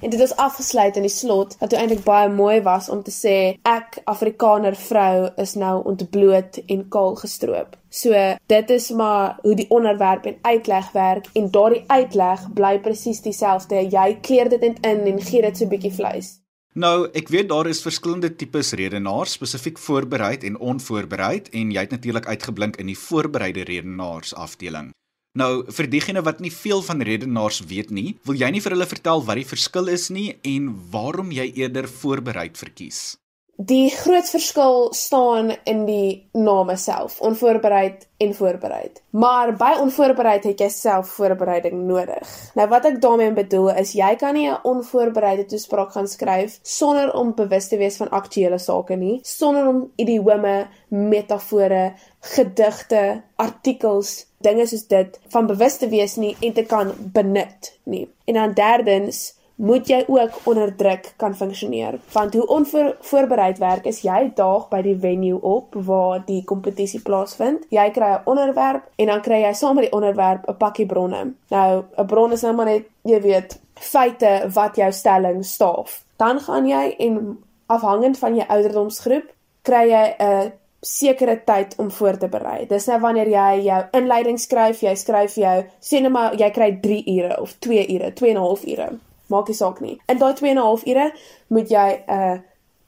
En 0.00 0.10
dit 0.10 0.20
is 0.20 0.36
afgesluit 0.36 0.96
in 0.96 1.02
die 1.02 1.12
slot 1.12 1.56
wat 1.60 1.72
eintlik 1.72 2.04
baie 2.04 2.28
mooi 2.28 2.62
was 2.62 2.88
om 2.88 3.02
te 3.02 3.10
sê 3.10 3.36
ek 3.62 4.00
Afrikaner 4.04 4.76
vrou 4.76 5.30
is 5.36 5.54
nou 5.54 5.84
ontbloot 5.84 6.58
en 6.66 6.88
kaal 6.88 7.14
gestroop. 7.14 7.76
So 7.90 8.12
dit 8.46 8.70
is 8.70 8.90
maar 8.90 9.38
hoe 9.42 9.54
die 9.54 9.70
onderwerp 9.70 10.24
en 10.24 10.38
uitleg 10.42 10.92
werk 10.92 11.26
en 11.34 11.50
daardie 11.50 11.84
uitleg 11.86 12.52
bly 12.54 12.78
presies 12.78 13.20
dieselfde. 13.20 13.88
Jy 13.90 14.18
kleer 14.20 14.48
dit 14.48 14.60
net 14.60 14.86
in 14.86 15.06
en 15.06 15.20
gee 15.20 15.42
dit 15.42 15.56
so 15.56 15.64
'n 15.64 15.68
bietjie 15.68 15.92
vleis. 15.92 16.41
Nou, 16.72 17.04
ek 17.12 17.28
weet 17.28 17.50
daar 17.50 17.68
is 17.68 17.82
verskillende 17.84 18.30
tipes 18.32 18.70
redenaars, 18.80 19.34
spesifiek 19.36 19.76
voorbereid 19.78 20.44
en 20.48 20.56
onvoorbereid 20.56 21.50
en 21.52 21.72
jy 21.74 21.84
het 21.84 21.92
natuurlik 21.92 22.26
uitgeblink 22.26 22.78
in 22.80 22.88
die 22.88 22.96
voorbereide 22.96 23.66
redenaars 23.68 24.32
afdeling. 24.32 24.88
Nou, 25.36 25.64
vir 25.68 25.88
diegene 25.92 26.22
wat 26.24 26.40
nie 26.40 26.52
veel 26.52 26.80
van 26.84 27.04
redenaars 27.04 27.60
weet 27.68 27.92
nie, 27.92 28.16
wil 28.24 28.40
jy 28.40 28.48
nie 28.52 28.60
vir 28.64 28.72
hulle 28.72 28.88
vertel 28.88 29.24
wat 29.28 29.40
die 29.40 29.48
verskil 29.48 29.92
is 29.92 30.08
nie 30.08 30.30
en 30.48 30.72
waarom 30.92 31.32
jy 31.32 31.50
eerder 31.60 31.88
voorbereid 31.88 32.56
verkies? 32.56 33.18
Die 33.56 33.90
groot 33.90 34.28
verskil 34.32 34.86
staan 34.96 35.52
in 35.68 35.84
die 35.84 36.28
name 36.32 36.76
self, 36.76 37.20
onvoorbereid 37.20 38.06
en 38.16 38.34
voorbereid. 38.34 39.02
Maar 39.10 39.52
by 39.56 39.74
onvoorbereid 39.82 40.46
het 40.48 40.62
jy 40.64 40.68
self 40.72 41.10
voorbereiding 41.18 41.82
nodig. 41.84 42.30
Nou 42.56 42.66
wat 42.72 42.88
ek 42.88 42.96
daarmee 43.04 43.34
bedoel 43.36 43.74
is 43.82 43.92
jy 43.92 44.14
kan 44.16 44.34
nie 44.34 44.48
'n 44.48 44.62
onvoorbereide 44.62 45.44
toespraak 45.44 45.92
gaan 45.92 46.08
skryf 46.08 46.58
sonder 46.62 47.12
om 47.14 47.34
bewus 47.34 47.68
te 47.68 47.76
wees 47.76 47.96
van 47.96 48.08
aktuelle 48.10 48.58
sake 48.58 48.96
nie, 48.96 49.20
sonder 49.22 49.68
om 49.68 49.92
idiome, 49.96 50.66
metafore, 50.88 51.92
gedigte, 52.20 53.22
artikels, 53.36 54.26
dinge 54.40 54.66
soos 54.66 54.86
dit 54.86 55.20
van 55.28 55.46
bewus 55.46 55.76
te 55.76 55.88
wees 55.88 56.16
nie 56.16 56.36
en 56.40 56.52
te 56.52 56.64
kan 56.64 56.92
benut 56.98 57.78
nie. 57.84 58.08
En 58.24 58.34
dan 58.34 58.52
derdens 58.52 59.34
moet 59.62 59.86
jy 59.86 60.04
ook 60.08 60.40
onder 60.42 60.76
druk 60.76 61.12
kan 61.16 61.36
funksioneer. 61.36 61.98
Want 62.12 62.34
hoe 62.34 62.46
onvoorbereid 62.46 63.58
werk 63.58 63.84
is 63.86 64.00
jy 64.02 64.32
daag 64.34 64.66
by 64.72 64.80
die 64.82 64.96
venue 64.98 65.38
op 65.38 65.76
waar 65.86 66.24
die 66.26 66.40
kompetisie 66.44 67.00
plaasvind. 67.02 67.68
Jy 67.70 67.90
kry 67.94 68.10
'n 68.12 68.22
onderwerp 68.24 68.88
en 68.96 69.06
dan 69.06 69.20
kry 69.20 69.42
jy 69.42 69.52
saam 69.52 69.74
met 69.74 69.84
die 69.84 69.92
onderwerp 69.92 70.48
'n 70.48 70.56
pakkie 70.56 70.86
bronne. 70.86 71.34
Nou, 71.50 71.84
'n 71.98 72.06
bron 72.06 72.32
is 72.32 72.42
nou 72.42 72.54
maar 72.54 72.66
net, 72.66 72.84
jy 73.02 73.20
weet, 73.20 73.60
feite 73.74 74.50
wat 74.54 74.76
jou 74.76 74.92
stelling 74.92 75.44
staaf. 75.44 76.04
Dan 76.16 76.40
gaan 76.40 76.66
jy 76.66 76.94
en 76.98 77.38
afhangend 77.66 78.18
van 78.18 78.34
jou 78.34 78.48
ouderdomsgroep 78.48 79.30
kry 79.62 79.88
jy 79.88 80.14
'n 80.18 80.52
sekere 80.80 81.44
tyd 81.44 81.74
om 81.76 81.90
voor 81.90 82.18
te 82.18 82.28
berei. 82.28 82.66
Dis 82.66 82.86
nou 82.86 83.00
wanneer 83.00 83.28
jy 83.28 83.62
jou 83.62 83.84
inleiding 83.92 84.38
skryf, 84.38 84.80
jy 84.80 84.94
skryf 84.94 85.34
jou 85.34 85.64
sê 85.80 86.00
net 86.00 86.10
maar 86.12 86.34
jy 86.34 86.50
kry 86.50 86.78
3 86.80 87.04
ure 87.06 87.40
of 87.40 87.54
2 87.58 87.86
ure, 87.94 88.12
2 88.12 88.30
en 88.30 88.36
'n 88.36 88.40
half 88.40 88.66
ure 88.66 88.98
maak 89.32 89.50
nie 89.50 89.58
saak 89.58 89.80
nie. 89.80 89.98
In 90.12 90.20
daai 90.22 90.34
2 90.38 90.50
en 90.50 90.58
'n 90.58 90.66
half 90.68 90.86
ure 90.86 91.12
moet 91.48 91.68
jy 91.70 91.88
'n 92.06 92.20
uh, 92.20 92.38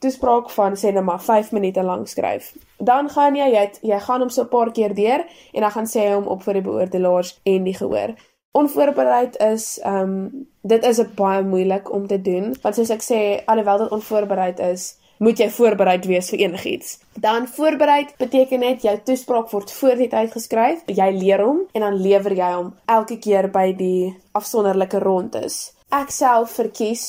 toespraak 0.04 0.50
van 0.50 0.76
sê 0.76 0.92
net 0.92 1.04
maar 1.04 1.22
5 1.22 1.52
minute 1.52 1.82
lank 1.82 2.08
skryf. 2.08 2.52
Dan 2.78 3.08
gaan 3.08 3.36
jy 3.36 3.48
jy, 3.54 3.64
jy 3.82 4.00
gaan 4.06 4.20
hom 4.20 4.30
so 4.30 4.42
'n 4.42 4.48
paar 4.48 4.70
keer 4.72 4.94
deur 4.94 5.24
en 5.52 5.60
dan 5.60 5.70
gaan 5.70 5.86
sê 5.86 6.00
hy 6.06 6.14
hom 6.14 6.26
op 6.26 6.42
vir 6.42 6.54
die 6.54 6.66
beoordelaars 6.68 7.40
en 7.42 7.64
die 7.64 7.78
gehoor. 7.80 8.14
Onvoorbereid 8.52 9.36
is 9.36 9.78
ehm 9.82 10.02
um, 10.02 10.46
dit 10.62 10.84
is 10.84 11.00
baie 11.14 11.42
moeilik 11.42 11.92
om 11.92 12.06
te 12.06 12.20
doen 12.22 12.54
want 12.62 12.74
soos 12.74 12.90
ek 12.90 13.02
sê 13.02 13.20
alhoewel 13.46 13.78
dit 13.78 13.90
onvoorbereid 13.90 14.60
is 14.60 14.98
moet 15.18 15.38
jy 15.38 15.48
voorbereid 15.50 16.06
wees 16.06 16.30
vir 16.30 16.38
enigiets. 16.38 16.98
Dan 17.14 17.46
voorbereid 17.48 18.16
beteken 18.18 18.60
net 18.60 18.82
jou 18.82 18.96
toespraak 19.04 19.50
word 19.50 19.70
voor 19.72 19.96
die 19.96 20.08
tyd 20.08 20.32
geskryf, 20.32 20.82
jy 20.86 21.10
leer 21.14 21.44
hom 21.44 21.60
en 21.72 21.80
dan 21.86 22.00
lewer 22.02 22.32
jy 22.32 22.50
hom 22.56 22.74
elke 22.86 23.18
keer 23.18 23.50
by 23.50 23.72
die 23.78 24.16
afsonderlike 24.32 24.98
rondes 24.98 25.74
ek 25.94 26.10
self 26.10 26.56
verkies 26.58 27.04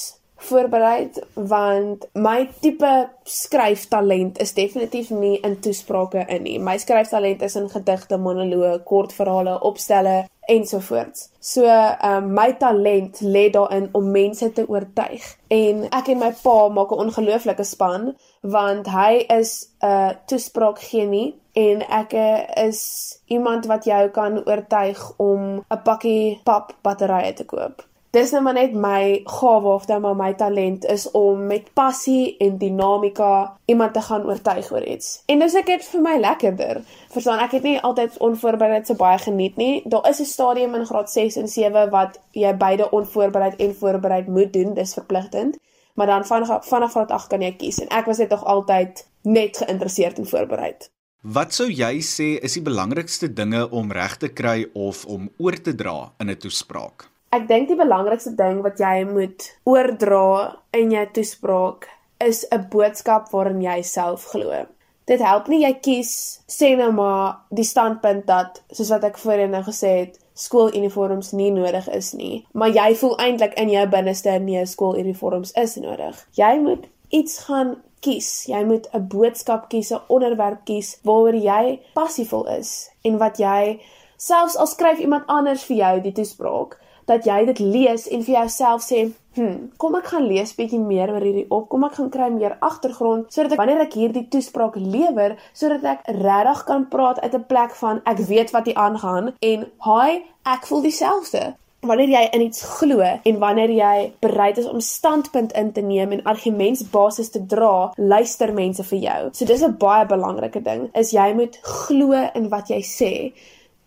voorbereid 0.46 1.18
want 1.34 2.06
my 2.14 2.50
tipe 2.62 2.92
skryftalent 3.24 4.38
is 4.44 4.54
definitief 4.54 5.10
nie 5.10 5.40
in 5.48 5.60
toesprake 5.64 6.26
in 6.30 6.44
nie. 6.44 6.58
My 6.60 6.76
skryftalent 6.78 7.42
is 7.46 7.56
in 7.56 7.70
gedigte, 7.72 8.20
monoloë, 8.22 8.82
kortverhale, 8.86 9.56
opstelle 9.66 10.26
ensovoorts. 10.52 11.30
So, 11.40 11.66
um, 11.66 12.28
my 12.38 12.52
talent 12.60 13.22
lê 13.22 13.48
daarin 13.54 13.88
om 13.98 14.12
mense 14.12 14.52
te 14.54 14.68
oortuig. 14.70 15.24
En 15.50 15.88
ek 15.90 16.12
en 16.14 16.22
my 16.22 16.32
pa 16.44 16.58
maak 16.70 16.92
'n 16.92 17.08
ongelooflike 17.08 17.66
span 17.66 18.14
want 18.42 18.88
hy 18.88 19.26
is 19.40 19.72
'n 19.82 19.88
uh, 19.88 20.12
toespraakgenie 20.28 21.34
en 21.54 21.82
ek 21.82 22.14
uh, 22.14 22.68
is 22.68 22.82
iemand 23.26 23.66
wat 23.66 23.86
jou 23.86 24.10
kan 24.10 24.38
oortuig 24.46 25.12
om 25.18 25.66
'n 25.70 25.84
pakkie 25.84 26.40
pap 26.44 26.76
batterye 26.84 27.34
te 27.34 27.46
koop 27.46 27.82
dis 28.16 28.32
nou 28.32 28.42
maar 28.46 28.56
net 28.56 28.74
my 28.80 29.22
gawe 29.28 29.74
of 29.76 29.86
dan 29.90 30.02
maar 30.02 30.16
my 30.16 30.32
talent 30.40 30.86
is 30.92 31.06
om 31.12 31.48
met 31.48 31.68
passie 31.76 32.38
en 32.40 32.58
dinamika 32.58 33.58
iemand 33.66 33.94
te 33.94 34.02
gaan 34.02 34.24
oortuig 34.26 34.72
oor 34.72 34.84
iets. 34.84 35.24
En 35.32 35.40
dis 35.44 35.56
ek 35.60 35.72
het 35.74 35.88
vir 35.92 36.04
my 36.06 36.16
lekkerder. 36.20 36.82
Verstaan, 37.12 37.42
ek 37.44 37.58
het 37.58 37.68
nie 37.68 37.76
altyd 37.80 38.18
onvoorbereid 38.24 38.88
so 38.88 38.96
baie 39.00 39.20
geniet 39.20 39.60
nie. 39.60 39.82
Daar 39.84 40.08
is 40.10 40.22
'n 40.22 40.32
stadium 40.32 40.76
in 40.76 40.86
graad 40.86 41.12
6 41.12 41.36
en 41.36 41.48
7 41.48 41.90
wat 41.90 42.20
jy 42.32 42.58
beide 42.58 42.90
onvoorbereid 42.92 43.56
en 43.56 43.76
voorbereid 43.76 44.28
moet 44.28 44.54
doen, 44.54 44.74
dis 44.74 44.94
verpligtend. 44.94 45.58
Maar 45.94 46.08
dan 46.08 46.26
vanaf 46.26 46.68
vanaf 46.68 46.92
graad 46.92 47.12
8 47.12 47.28
kan 47.28 47.42
jy 47.42 47.52
kies 47.52 47.80
en 47.80 47.88
ek 47.88 48.06
was 48.06 48.18
net 48.18 48.30
nog 48.30 48.46
altyd 48.46 49.08
net 49.22 49.58
geïnteresseerd 49.58 50.18
en 50.18 50.28
voorbereid. 50.28 50.92
Wat 51.22 51.54
sou 51.54 51.72
jy 51.72 52.02
sê 52.02 52.38
is 52.44 52.54
die 52.54 52.62
belangrikste 52.62 53.34
dinge 53.34 53.70
om 53.70 53.92
reg 53.92 54.18
te 54.18 54.28
kry 54.28 54.70
of 54.74 55.06
om 55.06 55.30
oor 55.38 55.62
te 55.62 55.76
dra 55.76 56.14
in 56.18 56.30
'n 56.30 56.38
toespraak? 56.38 57.15
Ek 57.36 57.50
dink 57.50 57.68
die 57.68 57.76
belangrikste 57.76 58.32
ding 58.40 58.62
wat 58.64 58.80
jy 58.80 59.02
moet 59.10 59.46
oordra 59.68 60.56
in 60.78 60.94
jou 60.94 61.04
toespraak 61.18 61.88
is 62.24 62.46
'n 62.48 62.70
boodskap 62.72 63.28
waarin 63.34 63.60
jy 63.62 63.82
self 63.84 64.28
glo. 64.32 64.66
Dit 65.06 65.20
help 65.20 65.48
nie 65.48 65.60
jy 65.64 65.74
kies 65.88 66.12
sê 66.48 66.78
nou 66.78 66.92
maar 66.92 67.42
die 67.52 67.68
standpunt 67.68 68.26
dat 68.28 68.62
soos 68.72 68.90
wat 68.90 69.04
ek 69.04 69.18
voorheen 69.18 69.52
nou 69.52 69.64
gesê 69.64 69.92
het 69.98 70.20
skooluniforms 70.34 71.34
nie 71.34 71.52
nodig 71.52 71.90
is 71.90 72.14
nie, 72.14 72.46
maar 72.54 72.70
jy 72.70 72.96
voel 72.96 73.18
eintlik 73.18 73.54
in 73.60 73.70
jou 73.70 73.88
binneste 73.88 74.40
nee 74.40 74.66
skooluniforms 74.66 75.52
is 75.52 75.76
nodig. 75.76 76.16
Jy 76.38 76.60
moet 76.62 76.88
iets 77.10 77.38
gaan 77.40 77.76
kies. 78.00 78.46
Jy 78.48 78.64
moet 78.64 78.88
'n 78.94 79.08
boodskap 79.08 79.70
kies, 79.70 79.92
'n 79.92 80.00
onderwerp 80.08 80.66
kies 80.66 81.00
waaroor 81.04 81.36
jy 81.36 81.80
passievol 81.94 82.48
is 82.48 82.90
en 83.04 83.18
wat 83.18 83.38
jy 83.38 83.80
selfs 84.18 84.56
al 84.56 84.68
skryf 84.68 85.00
iemand 85.00 85.24
anders 85.28 85.64
vir 85.64 85.78
jou 85.78 86.02
die 86.02 86.12
toespraak 86.12 86.80
dat 87.06 87.26
jy 87.26 87.46
dit 87.46 87.60
lees 87.60 88.08
en 88.08 88.24
vir 88.24 88.36
jouself 88.36 88.82
sê, 88.82 89.12
"Hm, 89.36 89.58
kom 89.78 89.96
ek 89.96 90.06
gaan 90.06 90.28
lees 90.28 90.56
bietjie 90.56 90.80
meer 90.80 91.10
oor 91.10 91.22
hierdie 91.22 91.50
op, 91.50 91.70
kom 91.70 91.84
ek 91.84 91.94
gaan 91.94 92.10
kry 92.10 92.30
meer 92.30 92.58
agtergrond 92.60 93.34
sodat 93.34 93.52
ek 93.52 93.58
wanneer 93.58 93.82
ek 93.82 93.94
hierdie 93.94 94.28
toespraak 94.30 94.76
lewer, 94.76 95.36
sodat 95.54 95.84
ek 95.84 96.00
regtig 96.06 96.64
kan 96.66 96.88
praat 96.88 97.20
uit 97.20 97.34
'n 97.34 97.46
plek 97.46 97.76
van 97.76 98.02
ek 98.06 98.18
weet 98.18 98.52
wat 98.52 98.66
hier 98.66 98.76
aangaan 98.76 99.34
en 99.40 99.72
hi, 99.80 100.24
ek 100.46 100.66
voel 100.66 100.82
dieselfde." 100.82 101.56
wanneer 101.86 102.10
jy 102.10 102.24
in 102.34 102.42
iets 102.42 102.64
glo 102.80 103.02
en 103.02 103.40
wanneer 103.40 103.70
jy 103.70 104.12
bereid 104.20 104.58
is 104.58 104.70
om 104.70 104.80
standpunt 104.80 105.54
in 105.58 105.72
te 105.72 105.82
neem 105.82 106.12
en 106.12 106.24
argumentsbasis 106.24 107.30
te 107.30 107.46
dra, 107.46 107.92
luister 107.96 108.54
mense 108.54 108.84
vir 108.84 109.00
jou. 109.00 109.20
So 109.34 109.46
dis 109.46 109.64
'n 109.64 109.78
baie 109.78 110.06
belangrike 110.06 110.62
ding, 110.64 110.90
is 110.94 111.12
jy 111.12 111.34
moet 111.34 111.60
glo 111.62 112.14
in 112.34 112.50
wat 112.50 112.70
jy 112.70 112.82
sê. 112.82 113.34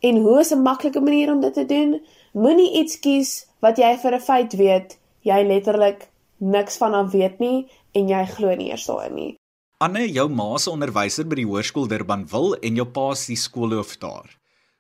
En 0.01 0.17
hoe 0.17 0.41
is 0.41 0.53
'n 0.53 0.63
maklike 0.63 1.01
manier 1.01 1.33
om 1.33 1.41
dit 1.41 1.55
te 1.55 1.65
doen? 1.65 2.01
Moenie 2.33 2.81
iets 2.81 2.99
kies 3.01 3.47
wat 3.61 3.79
jy 3.79 3.97
vir 3.97 4.15
'n 4.15 4.21
feit 4.21 4.53
weet 4.53 4.99
jy 5.23 5.43
letterlik 5.47 6.09
niks 6.39 6.77
van 6.79 6.95
af 6.95 7.13
weet 7.13 7.39
nie 7.41 7.69
en 7.95 8.09
jy 8.09 8.25
glo 8.27 8.55
nie 8.55 8.71
eers 8.71 8.87
daarin 8.87 9.15
nie. 9.15 9.37
Anne, 9.81 10.09
jou 10.11 10.29
ma 10.29 10.59
se 10.59 10.71
onderwyser 10.71 11.25
by 11.25 11.37
die 11.39 11.47
hoërskool 11.47 11.87
Durbanville 11.87 12.59
en 12.63 12.77
jou 12.77 12.87
pa 12.87 13.15
se 13.15 13.37
skoolhoof 13.37 13.99
daar. 14.03 14.27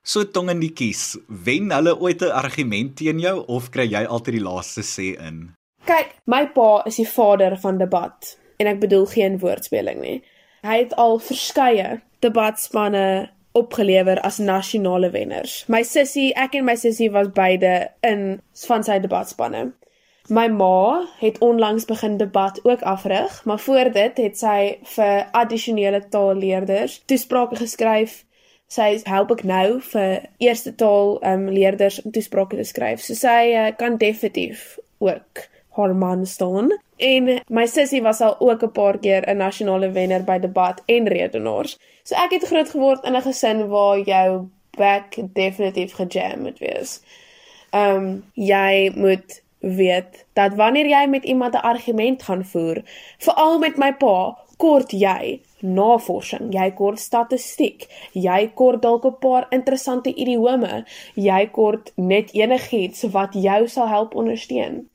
So 0.02 0.24
tong 0.24 0.50
in 0.50 0.60
die 0.60 0.72
kies, 0.72 1.18
wen 1.28 1.70
hulle 1.70 1.94
ooit 2.00 2.22
'n 2.22 2.32
argument 2.32 2.96
teen 2.96 3.20
jou 3.20 3.44
of 3.46 3.70
kry 3.70 3.86
jy 3.86 4.04
altyd 4.04 4.34
die 4.34 4.46
laaste 4.48 4.82
sê 4.82 5.14
in? 5.18 5.54
Kyk, 5.86 6.14
my 6.26 6.46
pa 6.46 6.82
is 6.86 6.96
die 6.96 7.06
vader 7.06 7.56
van 7.56 7.78
debat 7.78 8.36
en 8.58 8.66
ek 8.66 8.80
bedoel 8.80 9.06
geen 9.06 9.38
woordspeling 9.38 10.00
nie. 10.00 10.22
Hy 10.62 10.78
het 10.78 10.94
al 10.96 11.18
verskeie 11.18 12.00
debatspanne 12.20 13.30
opgelewer 13.58 14.20
as 14.26 14.38
nasionale 14.38 15.10
wenners. 15.10 15.64
My 15.68 15.82
sussie, 15.86 16.30
ek 16.38 16.54
en 16.58 16.66
my 16.68 16.76
sussie 16.78 17.10
was 17.14 17.32
beide 17.34 17.90
in 18.06 18.40
van 18.66 18.86
sy 18.86 18.98
debatspanne. 19.02 19.68
My 20.28 20.46
ma 20.52 21.06
het 21.22 21.38
onlangs 21.40 21.86
begin 21.88 22.18
debat 22.20 22.60
ook 22.62 22.82
afrig, 22.82 23.44
maar 23.44 23.58
voor 23.58 23.92
dit 23.92 24.16
het 24.16 24.38
sy 24.38 24.78
vir 24.94 25.28
addisionele 25.32 26.02
taalleerders 26.12 26.98
toesprake 27.08 27.56
geskryf. 27.56 28.24
Sy 28.68 28.90
help 29.08 29.32
ek 29.32 29.46
nou 29.48 29.78
vir 29.80 30.26
eerste 30.44 30.74
taal 30.76 31.16
um, 31.24 31.46
leerders 31.48 32.02
om 32.02 32.12
toesprake 32.12 32.58
te 32.60 32.66
skryf. 32.68 33.00
So 33.00 33.16
sy 33.16 33.54
uh, 33.56 33.70
kan 33.80 33.96
definitief 33.96 34.76
ook 35.00 35.48
haar 35.78 35.94
man 35.96 36.26
staan. 36.26 36.72
En 36.98 37.28
my 37.48 37.66
sussie 37.66 38.02
was 38.02 38.20
al 38.20 38.36
ook 38.38 38.62
'n 38.62 38.72
paar 38.72 38.98
keer 38.98 39.22
'n 39.26 39.36
nasionale 39.36 39.90
wenner 39.90 40.24
by 40.24 40.38
debat 40.38 40.82
en 40.86 41.08
redenaars. 41.08 41.78
So 42.02 42.14
ek 42.14 42.30
het 42.30 42.48
groot 42.50 42.70
geword 42.70 43.04
in 43.04 43.16
'n 43.16 43.22
gesin 43.22 43.68
waar 43.68 43.98
jou 43.98 44.48
back 44.70 45.16
definitief 45.32 45.92
gejam 45.94 46.42
moet 46.42 46.58
wees. 46.58 47.00
Ehm 47.70 47.96
um, 47.96 48.24
jy 48.34 48.92
moet 48.94 49.42
weet 49.58 50.26
dat 50.32 50.54
wanneer 50.54 50.86
jy 50.86 51.06
met 51.06 51.24
iemand 51.24 51.54
'n 51.54 51.66
argument 51.72 52.22
gaan 52.22 52.44
voer, 52.44 52.82
veral 53.18 53.58
met 53.58 53.76
my 53.76 53.92
pa, 53.94 54.38
kort 54.56 54.90
jy 54.90 55.40
navorsing, 55.60 56.52
jy 56.54 56.70
kort 56.74 56.98
statistiek, 56.98 57.86
jy 58.12 58.50
kort 58.54 58.82
dalk 58.82 59.04
'n 59.04 59.18
paar 59.18 59.46
interessante 59.50 60.14
idiome, 60.14 60.84
jy 61.14 61.48
kort 61.52 61.92
net 61.94 62.30
enigiets 62.32 63.02
wat 63.02 63.34
jou 63.34 63.68
sal 63.68 63.88
help 63.88 64.14
ondersteun. 64.14 64.88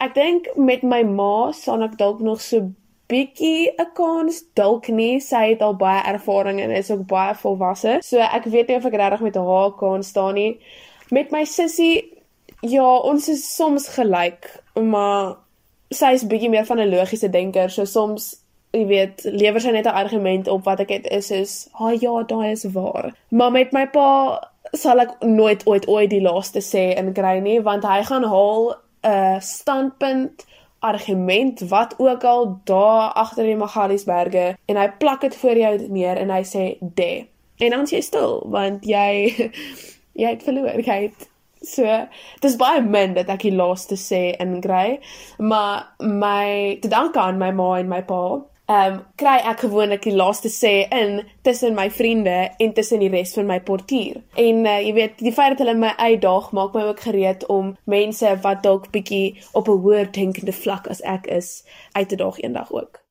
Ek 0.00 0.14
dink 0.14 0.48
met 0.56 0.82
my 0.82 1.02
ma 1.02 1.52
sal 1.52 1.82
ek 1.82 1.98
dalk 1.98 2.20
nog 2.20 2.40
so 2.40 2.70
bietjie 3.10 3.72
'n 3.78 3.90
kans 3.94 4.42
dalk 4.54 4.88
nie 4.88 5.20
sy 5.20 5.50
het 5.50 5.62
al 5.62 5.74
baie 5.74 6.02
ervaring 6.06 6.60
en 6.60 6.70
is 6.70 6.90
ook 6.90 7.06
baie 7.06 7.34
volwasse. 7.34 7.98
So 8.02 8.18
ek 8.18 8.44
weet 8.44 8.68
nie 8.68 8.76
of 8.76 8.84
ek 8.84 8.94
regtig 8.94 9.20
met 9.20 9.34
haar 9.34 9.72
kan 9.72 10.02
staan 10.02 10.34
nie. 10.34 10.60
Met 11.10 11.30
my 11.30 11.44
sussie 11.44 12.20
Ja, 12.60 12.84
ons 12.84 13.28
is 13.32 13.40
soms 13.56 13.86
gelyk, 13.88 14.44
maar 14.76 15.38
sy 15.96 16.10
is 16.12 16.26
bietjie 16.28 16.50
meer 16.52 16.66
van 16.68 16.80
'n 16.80 16.90
logiese 16.92 17.30
denker, 17.30 17.70
so 17.70 17.84
soms 17.84 18.36
jy 18.72 18.84
weet, 18.86 19.24
lewer 19.24 19.60
sy 19.60 19.70
net 19.70 19.86
'n 19.86 19.96
argument 20.02 20.48
op 20.48 20.64
wat 20.64 20.80
ek 20.80 20.90
het 20.90 21.06
is 21.06 21.30
is, 21.30 21.68
"Ag 21.72 21.80
oh, 21.80 22.00
ja, 22.00 22.22
daai 22.22 22.50
is 22.50 22.64
waar." 22.64 23.14
Maar 23.30 23.50
met 23.50 23.72
my 23.72 23.86
pa 23.86 24.40
sal 24.72 25.00
ek 25.00 25.20
nooit 25.20 25.66
ooit 25.66 25.88
ooit 25.88 26.10
die 26.10 26.20
laaste 26.20 26.60
sê 26.60 26.96
in 26.98 27.12
kry 27.12 27.38
nie, 27.38 27.62
want 27.62 27.84
hy 27.84 28.02
gaan 28.02 28.24
haal 28.24 28.76
'n 29.02 29.40
standpunt 29.40 30.46
argument 30.80 31.60
wat 31.60 31.94
ook 31.98 32.24
al 32.24 32.60
daar 32.64 33.12
agter 33.12 33.44
die 33.44 33.56
Magaliesberge 33.56 34.56
en 34.64 34.76
hy 34.76 34.88
plak 34.98 35.20
dit 35.20 35.36
voor 35.36 35.56
jou 35.56 35.88
neer 35.88 36.16
en 36.16 36.30
hy 36.30 36.42
sê 36.44 36.76
de. 36.80 37.26
En 37.56 37.70
dan 37.70 37.84
jy 37.84 38.00
stil 38.00 38.46
want 38.48 38.84
jy 38.84 39.34
jy 40.22 40.28
het 40.28 40.42
verloor, 40.42 40.80
jy 40.80 41.02
het 41.02 41.28
So, 41.60 41.84
dis 42.40 42.54
baie 42.56 42.80
min 42.80 43.12
dat 43.12 43.28
ek 43.28 43.42
die 43.44 43.52
laaste 43.52 43.98
sê 44.00 44.30
in 44.40 44.62
Grey, 44.64 44.94
maar 45.36 45.90
my 46.00 46.78
te 46.80 46.88
danke 46.88 47.20
aan 47.20 47.36
my 47.36 47.50
ma 47.52 47.74
en 47.76 47.90
my 47.90 48.00
pa, 48.08 48.40
ehm 48.70 48.92
um, 48.92 48.98
kry 49.18 49.38
ek 49.50 49.64
gewoonlik 49.64 50.04
die 50.06 50.14
laaste 50.14 50.50
sê 50.54 50.72
in 50.94 51.16
tussen 51.42 51.74
my 51.74 51.88
vriende 51.90 52.36
en 52.62 52.72
tussen 52.76 53.02
die 53.02 53.10
res 53.10 53.34
van 53.34 53.48
my 53.50 53.58
portuier. 53.66 54.20
En 54.38 54.62
uh, 54.62 54.78
jy 54.84 54.94
weet, 54.94 55.18
die 55.18 55.34
feit 55.34 55.56
dat 55.56 55.64
hulle 55.64 55.74
my 55.80 55.90
uitdaag 55.98 56.52
maak 56.54 56.78
my 56.78 56.86
ook 56.92 57.02
gereed 57.08 57.46
om 57.50 57.74
mense 57.90 58.36
wat 58.46 58.62
dalk 58.62 58.90
bietjie 58.94 59.40
op 59.58 59.68
'n 59.68 59.82
hoër 59.82 60.12
denkende 60.14 60.54
vlak 60.54 60.86
as 60.86 61.02
ek 61.02 61.26
is 61.26 61.64
uit 61.98 62.08
te 62.08 62.16
daag 62.16 62.38
eendag 62.38 62.70
ook. 62.72 63.02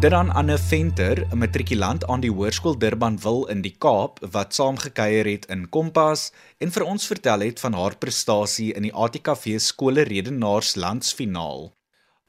Dit 0.00 0.10
dan 0.10 0.30
Anne 0.32 0.58
Venter, 0.58 1.26
'n 1.28 1.38
matrikulant 1.38 2.06
aan 2.06 2.20
die 2.20 2.30
Hoërskool 2.32 2.78
Durbanville 2.78 3.50
in 3.52 3.60
die 3.60 3.74
Kaap 3.78 4.18
wat 4.32 4.54
saamgekyer 4.54 5.26
het 5.28 5.44
in 5.46 5.68
Kompas 5.68 6.32
en 6.58 6.72
vir 6.72 6.84
ons 6.84 7.06
vertel 7.06 7.40
het 7.40 7.60
van 7.60 7.72
haar 7.72 7.96
prestasie 7.96 8.72
in 8.72 8.82
die 8.82 8.94
ATKV 8.94 9.58
skole 9.58 10.02
redenaars 10.02 10.74
landsfinaal. 10.74 11.76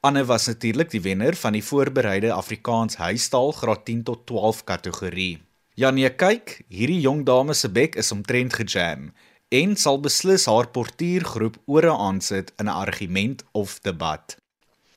Anne 0.00 0.24
was 0.24 0.46
natuurlik 0.46 0.90
die 0.90 1.00
wenner 1.00 1.34
van 1.34 1.52
die 1.52 1.64
voorbereide 1.64 2.32
Afrikaans 2.32 2.96
huistaal 2.96 3.52
graad 3.52 3.84
10 3.84 4.02
tot 4.02 4.26
12 4.26 4.64
kategorie. 4.64 5.40
Ja 5.74 5.90
nee, 5.90 6.10
kyk, 6.10 6.64
hierdie 6.68 7.00
jong 7.00 7.24
dame 7.24 7.54
se 7.54 7.68
bek 7.68 7.94
is 7.94 8.12
omtrent 8.12 8.52
gejam 8.52 9.12
en 9.48 9.76
sal 9.76 10.00
beslis 10.00 10.44
haar 10.46 10.68
portuïergroep 10.68 11.56
ore 11.64 11.96
aansit 11.96 12.52
in 12.58 12.66
'n 12.66 12.76
argument 12.84 13.44
of 13.52 13.80
debat. 13.80 14.41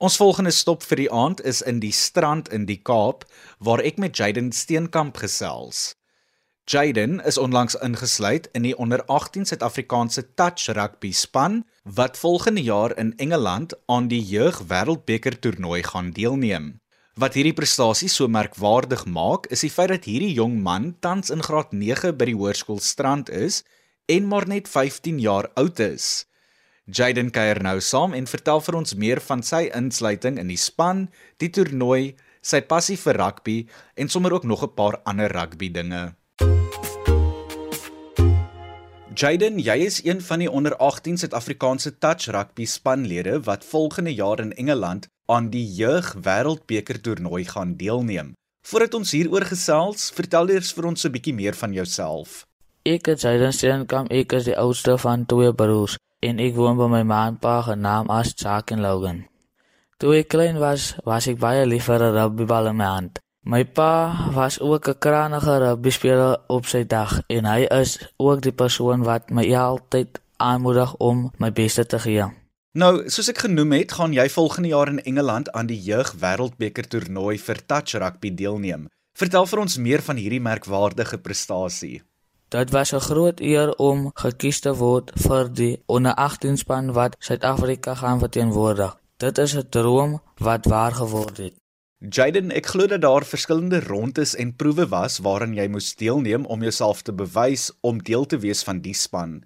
Ons 0.05 0.19
volgende 0.21 0.51
stop 0.53 0.83
vir 0.85 0.99
die 0.99 1.09
aand 1.09 1.39
is 1.49 1.63
in 1.65 1.79
die 1.81 1.93
strand 1.95 2.51
in 2.53 2.67
die 2.69 2.77
Kaap 2.77 3.23
waar 3.67 3.81
ek 3.81 3.95
met 3.97 4.19
Jaden 4.19 4.51
Steenkamp 4.53 5.15
gesels. 5.17 5.95
Jaden 6.69 7.15
is 7.25 7.39
onlangs 7.41 7.77
ingesluit 7.87 8.45
in 8.53 8.67
die 8.67 8.75
onder 8.77 9.01
18 9.15 9.47
Suid-Afrikaanse 9.49 10.27
touch 10.37 10.67
rugby 10.77 11.09
span 11.09 11.63
wat 11.97 12.21
volgende 12.21 12.61
jaar 12.61 12.93
in 13.01 13.15
Engeland 13.17 13.73
aan 13.89 14.11
die 14.11 14.21
jeug 14.21 14.59
wêreldbeker 14.69 15.39
toernooi 15.41 15.81
gaan 15.89 16.13
deelneem. 16.13 16.67
Wat 17.17 17.33
hierdie 17.33 17.57
prestasie 17.57 18.11
so 18.11 18.29
merkwaardig 18.29 19.07
maak, 19.09 19.49
is 19.49 19.65
die 19.65 19.73
feit 19.73 19.89
dat 19.89 20.05
hierdie 20.05 20.35
jong 20.37 20.59
man 20.61 20.91
tans 21.01 21.33
in 21.33 21.41
graad 21.41 21.73
9 21.73 22.13
by 22.13 22.29
die 22.29 22.37
hoërskool 22.37 22.83
Strand 22.83 23.33
is 23.33 23.63
en 24.05 24.29
maar 24.29 24.45
net 24.45 24.69
15 24.69 25.17
jaar 25.23 25.49
oud 25.57 25.81
is. 25.81 26.27
Jaden 26.85 27.31
kuier 27.33 27.57
nou 27.65 27.79
saam 27.81 28.13
en 28.13 28.27
vertel 28.29 28.59
vir 28.61 28.75
ons 28.77 28.93
meer 29.01 29.17
van 29.25 29.41
sy 29.41 29.63
insluiting 29.73 30.35
in 30.37 30.51
die 30.51 30.59
span, 30.61 31.07
die 31.41 31.49
toernooi, 31.49 32.13
sy 32.45 32.59
passie 32.61 32.97
vir 33.01 33.17
rugby 33.17 33.55
en 33.97 34.11
sommer 34.13 34.35
ook 34.37 34.45
nog 34.45 34.61
'n 34.63 34.75
paar 34.75 35.01
ander 35.03 35.31
rugby 35.33 35.71
dinge. 35.71 36.13
Jaden, 39.15 39.57
jy 39.57 39.77
is 39.81 40.03
een 40.05 40.21
van 40.21 40.39
die 40.39 40.51
onder 40.51 40.77
18 40.77 41.17
Suid-Afrikaanse 41.17 41.97
touch 41.97 42.27
rugby 42.27 42.65
spanlede 42.65 43.41
wat 43.41 43.65
volgende 43.65 44.13
jaar 44.13 44.39
in 44.39 44.53
Engeland 44.53 45.07
aan 45.25 45.49
die 45.49 45.65
jeug 45.65 46.13
wêreldbeker 46.13 47.01
toernooi 47.01 47.45
gaan 47.45 47.77
deelneem. 47.77 48.33
Voordat 48.67 48.93
ons 48.93 49.11
hieroor 49.11 49.45
gesels, 49.45 50.11
vertel 50.13 50.49
eers 50.49 50.73
vir 50.73 50.85
ons 50.85 51.05
'n 51.05 51.11
bietjie 51.11 51.33
meer 51.33 51.55
van 51.55 51.73
jouself. 51.73 52.45
Ek 52.83 53.07
is 53.07 53.21
Jaden 53.21 53.53
Steenkamp, 53.53 54.11
ek 54.11 54.31
is 54.33 54.43
die 54.43 54.57
oudste 54.57 54.97
van 54.97 55.25
twee 55.25 55.53
broers 55.53 55.97
en 56.19 56.39
ek 56.39 56.55
woon 56.55 56.77
by 56.77 56.87
my 56.87 57.03
ma 57.03 57.27
en 57.27 57.37
pa 57.37 57.61
genaamd 57.61 58.09
as 58.09 58.33
Chuck 58.35 58.71
en 58.71 58.81
Logan. 58.81 59.25
Toe 59.97 60.17
ek 60.19 60.29
klein 60.33 60.59
was, 60.59 60.93
was 61.05 61.27
ek 61.27 61.39
baie 61.39 61.65
lief 61.65 61.85
vir 61.87 62.03
'n 62.03 62.15
rugbybal 62.15 62.67
in 62.67 62.77
my 62.77 62.85
hand. 62.85 63.19
My 63.45 63.63
pa 63.63 64.31
was 64.33 64.59
ook 64.59 64.87
'n 64.89 64.99
krangige 64.99 65.57
rugbyspeler 65.59 66.37
op 66.47 66.65
sy 66.65 66.83
dag 66.83 67.21
en 67.27 67.45
hy 67.45 67.67
is 67.81 67.99
ook 68.17 68.41
die 68.41 68.51
persoon 68.51 69.03
wat 69.03 69.29
my 69.29 69.45
altyd 69.55 70.19
aanmoedig 70.37 70.95
om 70.97 71.31
my 71.37 71.51
bes 71.51 71.73
te 71.73 71.99
gee. 71.99 72.25
Nou, 72.75 73.09
soos 73.09 73.29
ek 73.29 73.37
genoem 73.37 73.71
het, 73.71 73.91
gaan 73.91 74.13
jy 74.13 74.29
volgende 74.29 74.67
jaar 74.67 74.87
in 74.87 75.03
Engeland 75.03 75.51
aan 75.51 75.65
die 75.65 75.79
jeug 75.79 76.11
wêreldbeker 76.19 76.87
toernooi 76.87 77.37
vir 77.39 77.65
touch 77.65 77.93
rugby 77.93 78.33
deelneem. 78.35 78.89
Vertel 79.15 79.45
vir 79.47 79.59
ons 79.59 79.77
meer 79.77 80.01
van 80.01 80.17
hierdie 80.19 80.41
merkwaardige 80.41 81.17
prestasie. 81.17 82.01
Dit 82.49 82.69
was 82.71 82.93
'n 82.93 82.99
groot 82.99 83.39
eer 83.39 83.73
om 83.75 84.11
gekies 84.13 84.59
te 84.59 84.73
word 84.75 85.11
vir 85.15 85.49
die 85.49 85.83
onder 85.85 86.13
18 86.13 86.57
span 86.57 86.93
wat 86.93 87.15
Suid-Afrika 87.19 87.95
gaan 87.95 88.19
verteenwoordig. 88.19 88.97
Dit 89.17 89.37
is 89.37 89.55
'n 89.55 89.69
droom 89.69 90.21
wat 90.37 90.65
waar 90.65 90.91
geword 90.91 91.37
het. 91.37 91.53
Jaden, 92.09 92.51
ek 92.51 92.65
glo 92.65 92.87
dat 92.87 93.01
daar 93.01 93.25
verskillende 93.25 93.79
rondes 93.79 94.35
en 94.35 94.55
proewe 94.55 94.87
was 94.87 95.17
waaraan 95.17 95.53
jy 95.53 95.67
moes 95.67 95.95
deelneem 95.95 96.45
om 96.45 96.61
jouself 96.61 97.01
te 97.01 97.13
bewys 97.13 97.71
om 97.81 98.03
deel 98.03 98.25
te 98.25 98.37
wees 98.37 98.63
van 98.63 98.81
die 98.81 98.93
span. 98.93 99.43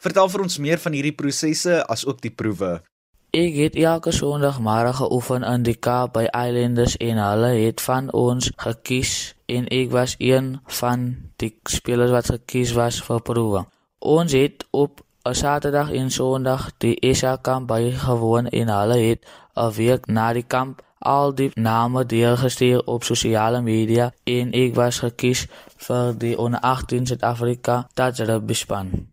Vertel 0.00 0.28
vir 0.28 0.40
ons 0.40 0.58
meer 0.58 0.78
van 0.78 0.92
hierdie 0.92 1.14
prosesse 1.14 1.82
as 1.86 2.06
ook 2.06 2.20
die 2.20 2.32
proewe. 2.32 2.82
Ek 3.30 3.54
het 3.54 3.74
elke 3.76 4.10
Sondagmiddag 4.10 4.96
geoefen 4.96 5.42
in 5.42 5.62
die 5.62 5.76
Kaap 5.78 6.16
by 6.16 6.24
Islanders 6.34 6.96
en 6.96 7.18
hulle 7.22 7.50
het 7.62 7.80
van 7.80 8.08
ons 8.12 8.48
gekies 8.58 9.36
en 9.46 9.68
ek 9.70 9.92
was 9.94 10.16
een 10.18 10.48
van 10.80 11.04
die 11.38 11.52
spelers 11.62 12.10
wat 12.10 12.32
gekies 12.32 12.72
was 12.74 12.98
vir 13.06 13.22
proewe. 13.22 13.62
Ons 13.98 14.34
het 14.34 14.66
op 14.70 15.04
'n 15.22 15.34
Saterdag 15.34 15.92
en 15.92 16.10
Sondag 16.10 16.70
die 16.78 17.14
SA 17.14 17.36
kamp 17.36 17.68
bygewoon 17.68 18.46
en 18.46 18.68
hulle 18.68 18.98
het 18.98 19.22
'n 19.54 19.70
week 19.78 20.06
na 20.06 20.32
die 20.32 20.46
kamp 20.46 20.82
al 20.98 21.34
die 21.34 21.50
name 21.54 22.06
deurgestuur 22.06 22.86
op 22.86 23.04
sosiale 23.04 23.60
media 23.62 24.12
en 24.24 24.52
ek 24.52 24.74
was 24.74 24.98
gekies 24.98 25.46
vir 25.76 26.18
die 26.18 26.38
onder 26.38 26.60
18 26.60 27.06
Suid-Afrika 27.06 27.86
touch 27.94 28.18
rugby 28.18 28.54
span. 28.54 29.09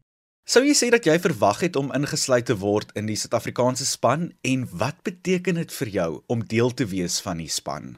Sou 0.47 0.62
jy 0.63 0.71
sê 0.79 0.88
dat 0.88 1.03
jy 1.03 1.17
verwag 1.19 1.57
het 1.60 1.75
om 1.75 1.89
ingesluit 1.91 2.45
te 2.47 2.55
word 2.55 2.93
in 2.95 3.10
die 3.10 3.17
Suid-Afrikaanse 3.19 3.83
span 3.83 4.29
en 4.47 4.62
wat 4.79 5.01
beteken 5.03 5.57
dit 5.60 5.73
vir 5.75 5.89
jou 5.91 6.05
om 6.31 6.45
deel 6.53 6.69
te 6.71 6.86
wees 6.88 7.17
van 7.25 7.41
die 7.43 7.49
span? 7.51 7.97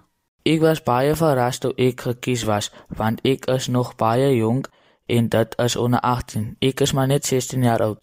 Ek 0.50 0.64
was 0.64 0.82
baie 0.82 1.12
verras 1.20 1.62
toe 1.62 1.76
ek 1.78 2.08
gekies 2.08 2.48
was 2.50 2.72
want 3.02 3.22
ek 3.22 3.46
is 3.54 3.68
nog 3.70 3.92
baie 4.02 4.32
jonk 4.34 4.72
en 5.06 5.30
dit 5.30 5.54
is 5.62 5.76
onder 5.78 6.02
18. 6.02 6.56
Ek 6.66 6.82
is 6.82 6.96
maar 6.98 7.12
net 7.12 7.30
16 7.30 7.68
jaar 7.70 7.86
oud. 7.86 8.02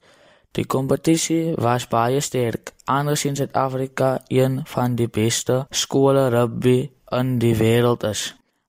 Die 0.54 0.66
kompetisie 0.76 1.56
was 1.59 1.88
baie 1.90 2.22
sterk. 2.22 2.70
Andersins 2.87 3.42
in 3.42 3.48
Suid-Afrika 3.48 4.12
een 4.30 4.61
van 4.76 4.94
die 4.94 5.11
beste 5.11 5.64
skole 5.74 6.28
rugby 6.30 6.92
in 7.11 7.40
die 7.42 7.56
wêreld 7.59 8.06
is. 8.06 8.28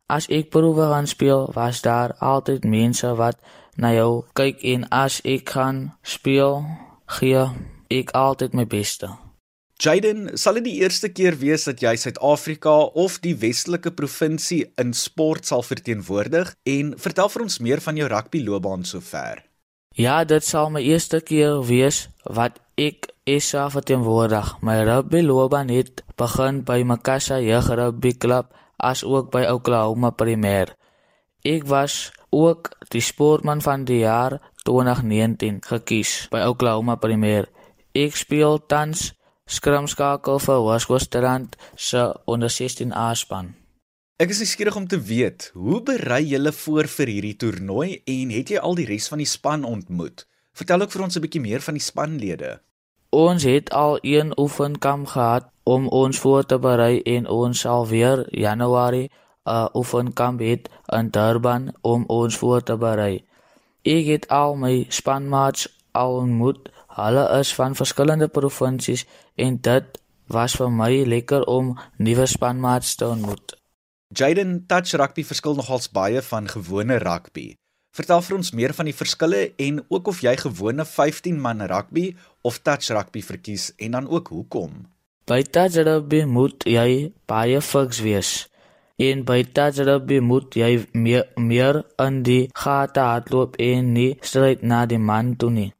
As 0.09 0.25
ek 0.33 0.49
proewe 0.49 0.89
gaan 0.89 1.05
speel, 1.05 1.51
was 1.53 1.85
daar 1.85 2.17
altyd 2.17 2.65
mense 2.65 3.13
wat 3.21 3.37
na 3.77 3.93
jou 3.93 4.25
kyk 4.37 4.63
en 4.73 4.87
as 4.93 5.21
ek 5.25 5.53
gaan 5.55 5.87
speel, 6.03 6.65
gee 7.19 7.45
ek 7.93 8.11
altyd 8.17 8.57
my 8.57 8.65
beste. 8.67 9.09
Jaden, 9.77 10.31
sal 10.33 10.57
dit 10.57 10.71
die 10.71 10.79
eerste 10.81 11.11
keer 11.13 11.35
wees 11.37 11.67
dat 11.69 11.83
jy 11.85 11.91
Suid-Afrika 12.01 12.73
of 12.97 13.19
die 13.21 13.35
Westelike 13.37 13.91
provinsie 13.93 14.63
in 14.81 14.95
sport 14.97 15.45
sal 15.45 15.61
verteenwoordig 15.61 16.55
en 16.65 16.95
vertel 16.97 17.29
vir 17.29 17.43
ons 17.45 17.59
meer 17.61 17.83
van 17.85 17.99
jou 17.99 18.07
rugby 18.09 18.41
loopbaan 18.41 18.87
sover. 18.89 19.43
Ja, 19.93 20.23
dit 20.25 20.45
sal 20.45 20.71
my 20.73 20.81
eerste 20.81 21.21
keer 21.21 21.61
wees 21.65 22.07
wat 22.25 22.57
ek 22.77 23.11
SA 23.29 23.67
verteenwoordig. 23.73 24.55
My 24.65 24.79
rugby 24.81 25.21
loopbaan 25.21 25.69
het 25.69 26.01
begin 26.17 26.63
by 26.65 26.81
Makassa 26.81 27.37
Jeugrugby 27.41 28.15
Klub 28.17 28.49
as 28.81 29.03
ook 29.05 29.29
by 29.33 29.45
Oklahoma 29.49 30.09
Premier. 30.09 30.73
Ek 31.47 31.63
was 31.63 32.11
ook 32.29 32.73
die 32.91 33.01
sportman 33.01 33.61
van 33.63 33.85
die 33.87 34.01
jaar 34.01 34.33
2019 34.67 35.61
gekies 35.63 36.25
by 36.27 36.41
Oklahoma 36.43 36.97
Premier. 36.99 37.45
Ek 37.95 38.17
speel 38.19 38.57
tans 38.67 39.13
skrimskakel 39.47 40.41
vir 40.43 40.57
Hoërskoolstrand 40.65 41.55
se 41.79 42.01
onder 42.27 42.51
16 42.51 42.91
A 42.91 43.13
span. 43.15 43.53
Ek 44.19 44.33
is 44.33 44.41
nuuskierig 44.43 44.75
om 44.75 44.89
te 44.91 44.99
weet, 44.99 45.51
hoe 45.55 45.79
berei 45.87 46.25
julle 46.25 46.51
voor 46.51 46.89
vir 46.97 47.11
hierdie 47.13 47.37
toernooi 47.39 48.01
en 48.03 48.33
het 48.35 48.51
jy 48.51 48.59
al 48.59 48.75
die 48.75 48.87
res 48.89 49.07
van 49.07 49.23
die 49.23 49.29
span 49.29 49.63
ontmoet? 49.63 50.25
Vertel 50.51 50.83
ook 50.83 50.91
vir 50.91 51.05
ons 51.05 51.15
'n 51.15 51.23
bietjie 51.23 51.41
meer 51.45 51.63
van 51.63 51.79
die 51.79 51.85
spanlede. 51.85 52.59
Ons 53.09 53.43
het 53.43 53.71
al 53.71 53.99
een 54.01 54.33
oefenkamp 54.35 55.07
gehad 55.15 55.47
om 55.63 55.87
ons 55.87 56.19
voor 56.19 56.43
te 56.43 56.59
berei 56.59 56.99
en 57.05 57.27
ons 57.27 57.59
sal 57.59 57.87
weer 57.87 58.27
Januarie 58.35 59.07
'n 59.47 59.55
uh, 59.55 59.67
oefenkamp 59.73 60.39
het 60.39 60.69
in 60.99 61.09
Durban 61.09 61.73
om 61.81 62.03
ons 62.07 62.37
voor 62.37 62.63
te 62.63 62.77
berei. 62.77 63.25
Ek 63.81 64.05
het 64.05 64.27
al 64.27 64.55
my 64.55 64.85
spanmaats 64.89 65.67
al 65.91 66.15
ontmoet. 66.15 66.69
Hulle 66.87 67.39
is 67.39 67.53
van 67.55 67.75
verskillende 67.75 68.27
provinsies 68.27 69.05
en 69.35 69.61
dit 69.61 69.85
was 70.27 70.55
vir 70.59 70.71
my 70.71 70.91
lekker 71.05 71.45
om 71.47 71.77
nuwe 71.97 72.25
spanmaats 72.25 72.95
te 72.95 73.07
ontmoet. 73.07 73.55
Jaden 74.07 74.65
touch 74.67 74.91
rugby 74.99 75.23
verskil 75.23 75.55
nogals 75.55 75.89
baie 75.91 76.21
van 76.21 76.47
gewone 76.47 76.97
rugby. 77.03 77.53
Vertel 77.95 78.21
vir 78.21 78.35
ons 78.37 78.51
meer 78.53 78.73
van 78.77 78.85
die 78.85 78.95
verskille 78.95 79.41
en 79.57 79.79
ook 79.87 80.11
of 80.11 80.19
jy 80.21 80.35
gewone 80.37 80.85
15 80.85 81.39
man 81.41 81.63
rugby 81.71 82.11
of 82.43 82.59
touch 82.59 82.91
rugby 82.93 83.23
verkies 83.23 83.71
en 83.77 83.97
dan 83.97 84.09
ook 84.09 84.27
hoekom. 84.27 84.85
By 85.27 85.41
touch 85.43 85.79
rugby 85.87 86.23
moet 86.23 86.63
jy 86.67 87.11
baie 87.27 87.61
fiks 87.61 87.99
wees. 88.05 88.31
En 88.97 89.23
touch 89.53 89.77
rugby 89.77 90.19
moet 90.19 90.55
jy 90.57 90.87
meer 90.93 91.27
meer 91.35 91.83
in 92.01 92.23
die 92.23 92.49
gate 92.53 92.99
hardloop 92.99 93.55
en 93.61 93.91
nie 93.93 94.17
stryd 94.21 94.63
na 94.63 94.85
die 94.85 94.97
man 94.97 95.35
toe 95.35 95.51
nie. 95.51 95.73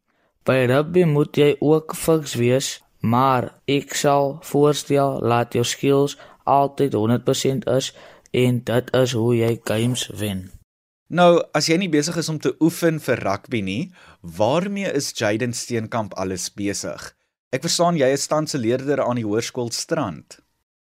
By 0.46 0.68
rugby 0.70 1.04
moet 1.04 1.38
jy 1.38 1.56
ook 1.60 1.96
fiks 1.96 2.36
wees, 2.38 2.68
maar 3.02 3.56
ek 3.66 3.96
sal 3.96 4.38
voorstel 4.44 5.18
laat 5.26 5.58
jou 5.58 5.66
skills 5.66 6.18
altyd 6.46 6.94
100% 6.94 7.66
is 7.74 7.90
en 8.32 8.62
dit 8.70 8.96
is 9.02 9.18
hoe 9.18 9.34
jy 9.36 9.52
games 9.66 10.08
wen. 10.14 10.52
Nou, 11.10 11.42
as 11.58 11.70
jy 11.72 11.78
nie 11.82 11.90
besig 11.90 12.18
is 12.22 12.30
om 12.30 12.38
te 12.38 12.54
oefen 12.62 13.00
vir 13.00 13.24
rugby 13.24 13.62
nie, 13.64 13.84
waarmee 14.22 14.94
is 14.94 15.14
Jaden 15.16 15.54
Steenkamp 15.58 16.14
alles 16.14 16.52
besig? 16.54 17.16
Ek 17.50 17.64
verstaan 17.64 17.98
jy 17.98 18.12
is 18.14 18.28
tans 18.28 18.54
'n 18.54 18.62
leerder 18.62 19.02
aan 19.02 19.16
die 19.16 19.26
hoërskool 19.26 19.72
Strand. 19.72 20.38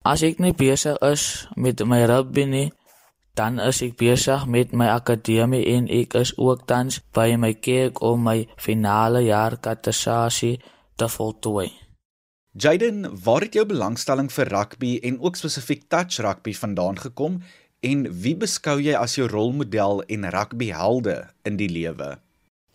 As 0.04 0.20
ek 0.28 0.42
nie 0.44 0.52
besig 0.52 0.98
is 1.08 1.48
met 1.56 1.80
my 1.88 2.02
rugby 2.12 2.44
nie, 2.44 2.70
dan 3.40 3.56
is 3.64 3.78
ek 3.86 3.94
besig 3.96 4.42
met 4.52 4.74
my 4.76 4.90
akademie 4.92 5.62
en 5.72 5.86
ek 5.88 6.18
is 6.20 6.34
ook 6.36 6.66
tans 6.68 6.98
by 7.16 7.38
my 7.40 7.54
kerk 7.56 8.02
om 8.04 8.26
my 8.28 8.42
finale 8.60 9.22
jaar 9.24 9.56
katesasie 9.64 10.58
te 11.00 11.08
voltooi. 11.08 11.70
Jaden, 12.52 13.08
waar 13.24 13.48
het 13.48 13.56
jou 13.56 13.64
belangstelling 13.66 14.28
vir 14.30 14.52
rugby 14.52 14.98
en 15.08 15.22
ook 15.24 15.40
spesifiek 15.40 15.88
touch 15.88 16.20
rugby 16.20 16.52
vandaan 16.52 17.00
gekom 17.00 17.40
en 17.80 18.04
wie 18.12 18.36
beskou 18.36 18.76
jy 18.84 18.98
as 19.00 19.16
jou 19.16 19.30
rolmodel 19.32 20.04
en 20.12 20.28
rugbyhelde 20.36 21.16
in 21.48 21.56
die 21.56 21.72
lewe? 21.72 22.18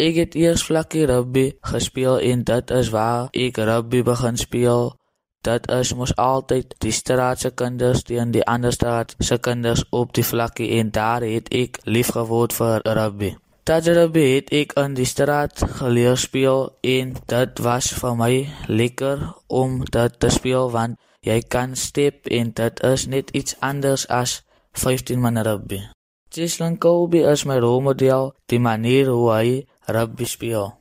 Ek 0.01 0.17
het 0.17 0.33
eers 0.39 0.65
vlakkie 0.65 1.05
rugby 1.13 1.51
gespeel 1.61 2.23
en 2.25 2.49
dit 2.49 2.73
is 2.73 2.89
waar 2.97 3.29
ek 3.37 3.61
rugby 3.69 4.01
begin 4.09 4.41
speel 4.41 4.97
Dat 5.47 5.71
is 5.71 5.95
mos 5.95 6.17
altyd 6.17 6.75
die 6.83 6.93
straatse 6.93 7.51
kinders 7.51 8.03
teen 8.03 8.31
die 8.35 8.45
ander 8.45 8.73
straat 8.73 9.15
se 9.19 9.39
kinders 9.39 9.85
op 9.91 10.15
die 10.15 10.25
vlakkie 10.25 10.71
en 10.79 10.91
daar 10.91 11.23
het 11.23 11.53
ek 11.55 11.79
lief 11.85 12.11
geword 12.17 12.53
vir 12.53 12.81
rugby. 12.85 13.37
Rugby 13.69 14.25
het 14.35 14.51
ek 14.53 14.73
in 14.81 14.95
die 14.97 15.07
straat 15.07 15.63
geleer 15.81 16.17
speel 16.17 16.71
en 16.83 17.15
dit 17.27 17.61
was 17.61 17.93
vir 18.01 18.17
my 18.17 18.33
lekker 18.67 19.27
om 19.47 19.85
dit 19.85 20.19
te 20.21 20.31
speel 20.33 20.71
want 20.73 20.97
jy 21.21 21.41
kan 21.43 21.77
step 21.77 22.27
en 22.27 22.53
dit 22.53 22.83
is 22.83 23.07
net 23.07 23.31
iets 23.31 23.57
anders 23.61 24.07
as 24.09 24.43
15 24.73 25.21
man 25.21 25.39
rugby. 25.39 25.83
Jason 26.31 26.79
Kobe 26.79 27.23
is 27.25 27.45
my 27.45 27.59
rolmodel, 27.59 28.35
die 28.47 28.61
manier 28.61 29.09
hoe 29.09 29.31
hy 29.33 29.67
rugby 29.87 30.25
speel. 30.25 30.75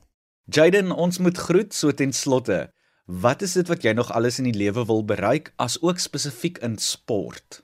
Jaden, 0.52 0.92
ons 0.92 1.20
moet 1.20 1.38
groet 1.38 1.74
so 1.74 1.92
ten 1.92 2.14
slotte. 2.14 2.68
Wat 3.08 3.42
is 3.42 3.54
dit 3.56 3.68
wat 3.68 3.86
jy 3.88 3.94
nog 3.96 4.12
alles 4.12 4.36
in 4.40 4.50
die 4.50 4.58
lewe 4.60 4.84
wil 4.86 5.06
bereik 5.08 5.54
as 5.56 5.78
ook 5.82 6.00
spesifiek 6.00 6.58
in 6.60 6.76
sport? 6.78 7.64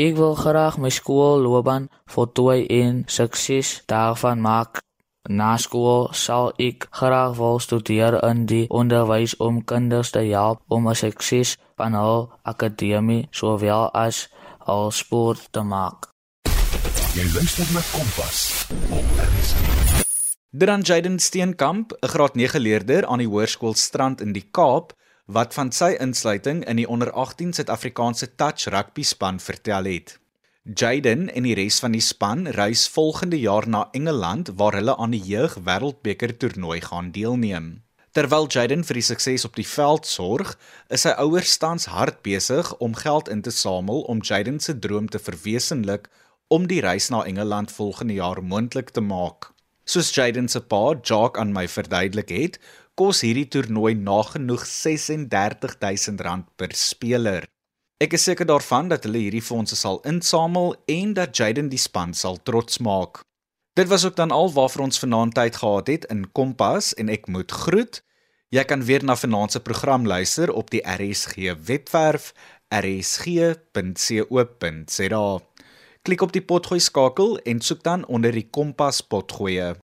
Ek 0.00 0.14
wil 0.16 0.32
graag 0.32 0.78
my 0.80 0.88
skoolloopbaan 0.88 1.90
voltooi 2.08 2.64
en 2.72 3.02
sukses 3.04 3.82
daarvan 3.84 4.40
maak. 4.40 4.80
Na 5.28 5.58
skool 5.60 6.08
sal 6.16 6.54
ek 6.56 6.86
graag 6.88 7.36
wil 7.36 7.60
studeer 7.60 8.16
in 8.30 8.46
die 8.48 8.64
onderwys 8.72 9.36
om 9.36 9.60
kinders 9.60 10.14
te 10.16 10.24
help 10.24 10.64
om 10.72 10.88
'n 10.88 10.96
sukses 10.96 11.58
van 11.76 11.92
hul 11.92 12.32
akademie 12.42 13.28
sowel 13.30 13.92
as 13.92 14.28
hul 14.64 14.90
sport 14.90 15.52
te 15.52 15.60
maak. 15.60 16.08
Jy 17.12 17.28
luister 17.34 17.68
na 17.74 17.82
Kompas. 17.92 18.64
Op 18.88 19.04
RSG. 19.20 19.87
Dan 20.50 20.80
Jaden 20.80 21.18
Steenkamp, 21.18 21.92
'n 21.92 22.08
graad 22.08 22.34
9 22.34 22.60
leerder 22.60 23.06
aan 23.06 23.18
die 23.18 23.28
Hoërskool 23.28 23.74
Strand 23.74 24.20
in 24.20 24.32
die 24.32 24.48
Kaap, 24.50 24.92
wat 25.26 25.54
van 25.54 25.72
sy 25.72 25.96
insluiting 26.00 26.64
in 26.64 26.76
die 26.76 26.88
onder 26.88 27.12
18 27.12 27.52
Suid-Afrikaanse 27.52 28.34
touch 28.34 28.64
rugby 28.64 29.02
span 29.02 29.40
vertel 29.40 29.84
het. 29.84 30.18
Jaden 30.74 31.34
en 31.34 31.42
die 31.42 31.54
res 31.54 31.78
van 31.78 31.92
die 31.92 32.00
span 32.00 32.46
reis 32.46 32.88
volgende 32.88 33.40
jaar 33.40 33.68
na 33.68 33.88
Engeland 33.92 34.48
waar 34.54 34.72
hulle 34.72 34.96
aan 34.96 35.10
die 35.10 35.20
jeug 35.20 35.58
wêreldbeker 35.64 36.36
toernooi 36.36 36.80
gaan 36.80 37.10
deelneem. 37.10 37.82
Terwyl 38.12 38.46
Jaden 38.48 38.84
vir 38.84 38.94
die 38.94 39.02
sukses 39.04 39.44
op 39.44 39.54
die 39.54 39.68
veld 39.68 40.06
sorg, 40.06 40.56
is 40.88 41.00
sy 41.00 41.12
ouers 41.20 41.58
tans 41.58 41.84
hard 41.84 42.22
besig 42.22 42.76
om 42.78 42.94
geld 42.94 43.28
in 43.28 43.42
te 43.42 43.50
samel 43.50 44.00
om 44.00 44.22
Jaden 44.22 44.60
se 44.60 44.78
droom 44.78 45.08
te 45.08 45.18
verwesenlik 45.18 46.08
om 46.48 46.66
die 46.66 46.80
reis 46.80 47.08
na 47.08 47.24
Engeland 47.24 47.72
volgende 47.72 48.14
jaar 48.14 48.42
moontlik 48.42 48.90
te 48.90 49.00
maak. 49.00 49.52
Soos 49.88 50.10
Jaden 50.12 50.48
se 50.52 50.60
pa, 50.60 50.92
Jock 51.00 51.38
aan 51.40 51.54
my 51.56 51.62
verduidelik 51.64 52.28
het, 52.28 52.58
kos 52.92 53.22
hierdie 53.24 53.48
toernooi 53.48 53.94
nagenoeg 53.96 54.66
R36000 54.68 56.44
per 56.60 56.74
speler. 56.76 57.46
Ek 57.96 58.12
is 58.12 58.26
seker 58.28 58.44
daarvan 58.46 58.92
dat 58.92 59.08
hulle 59.08 59.18
hierdie 59.22 59.40
fondse 59.42 59.76
sal 59.80 60.02
insamel 60.04 60.76
en 60.92 61.14
dat 61.16 61.32
Jaden 61.32 61.72
die 61.72 61.80
span 61.80 62.12
sal 62.12 62.36
trots 62.44 62.78
maak. 62.84 63.24
Dit 63.80 63.88
was 63.88 64.04
ook 64.04 64.16
dan 64.20 64.30
al 64.30 64.52
waarvoor 64.52 64.82
ons 64.90 65.00
vanaand 65.00 65.34
tyd 65.34 65.56
gehad 65.56 65.86
het 65.88 66.04
in 66.12 66.32
Kompas 66.36 66.92
en 67.00 67.08
ek 67.08 67.24
moet 67.32 67.48
groet. 67.64 68.04
Jy 68.52 68.64
kan 68.68 68.84
weer 68.84 69.04
na 69.04 69.16
vanaand 69.16 69.56
se 69.56 69.60
program 69.64 70.04
luister 70.04 70.52
op 70.52 70.68
die 70.70 70.84
RSG 70.84 71.56
webwerf 71.64 72.34
rsg.co.za. 72.68 73.56
Klik 76.02 76.22
op 76.22 76.32
die 76.32 76.44
potgooi 76.44 76.80
skakel 76.80 77.38
en 77.38 77.60
soek 77.60 77.82
dan 77.82 78.06
onder 78.06 78.32
die 78.32 78.46
Kompas 78.50 79.00
potgoeie. 79.00 79.78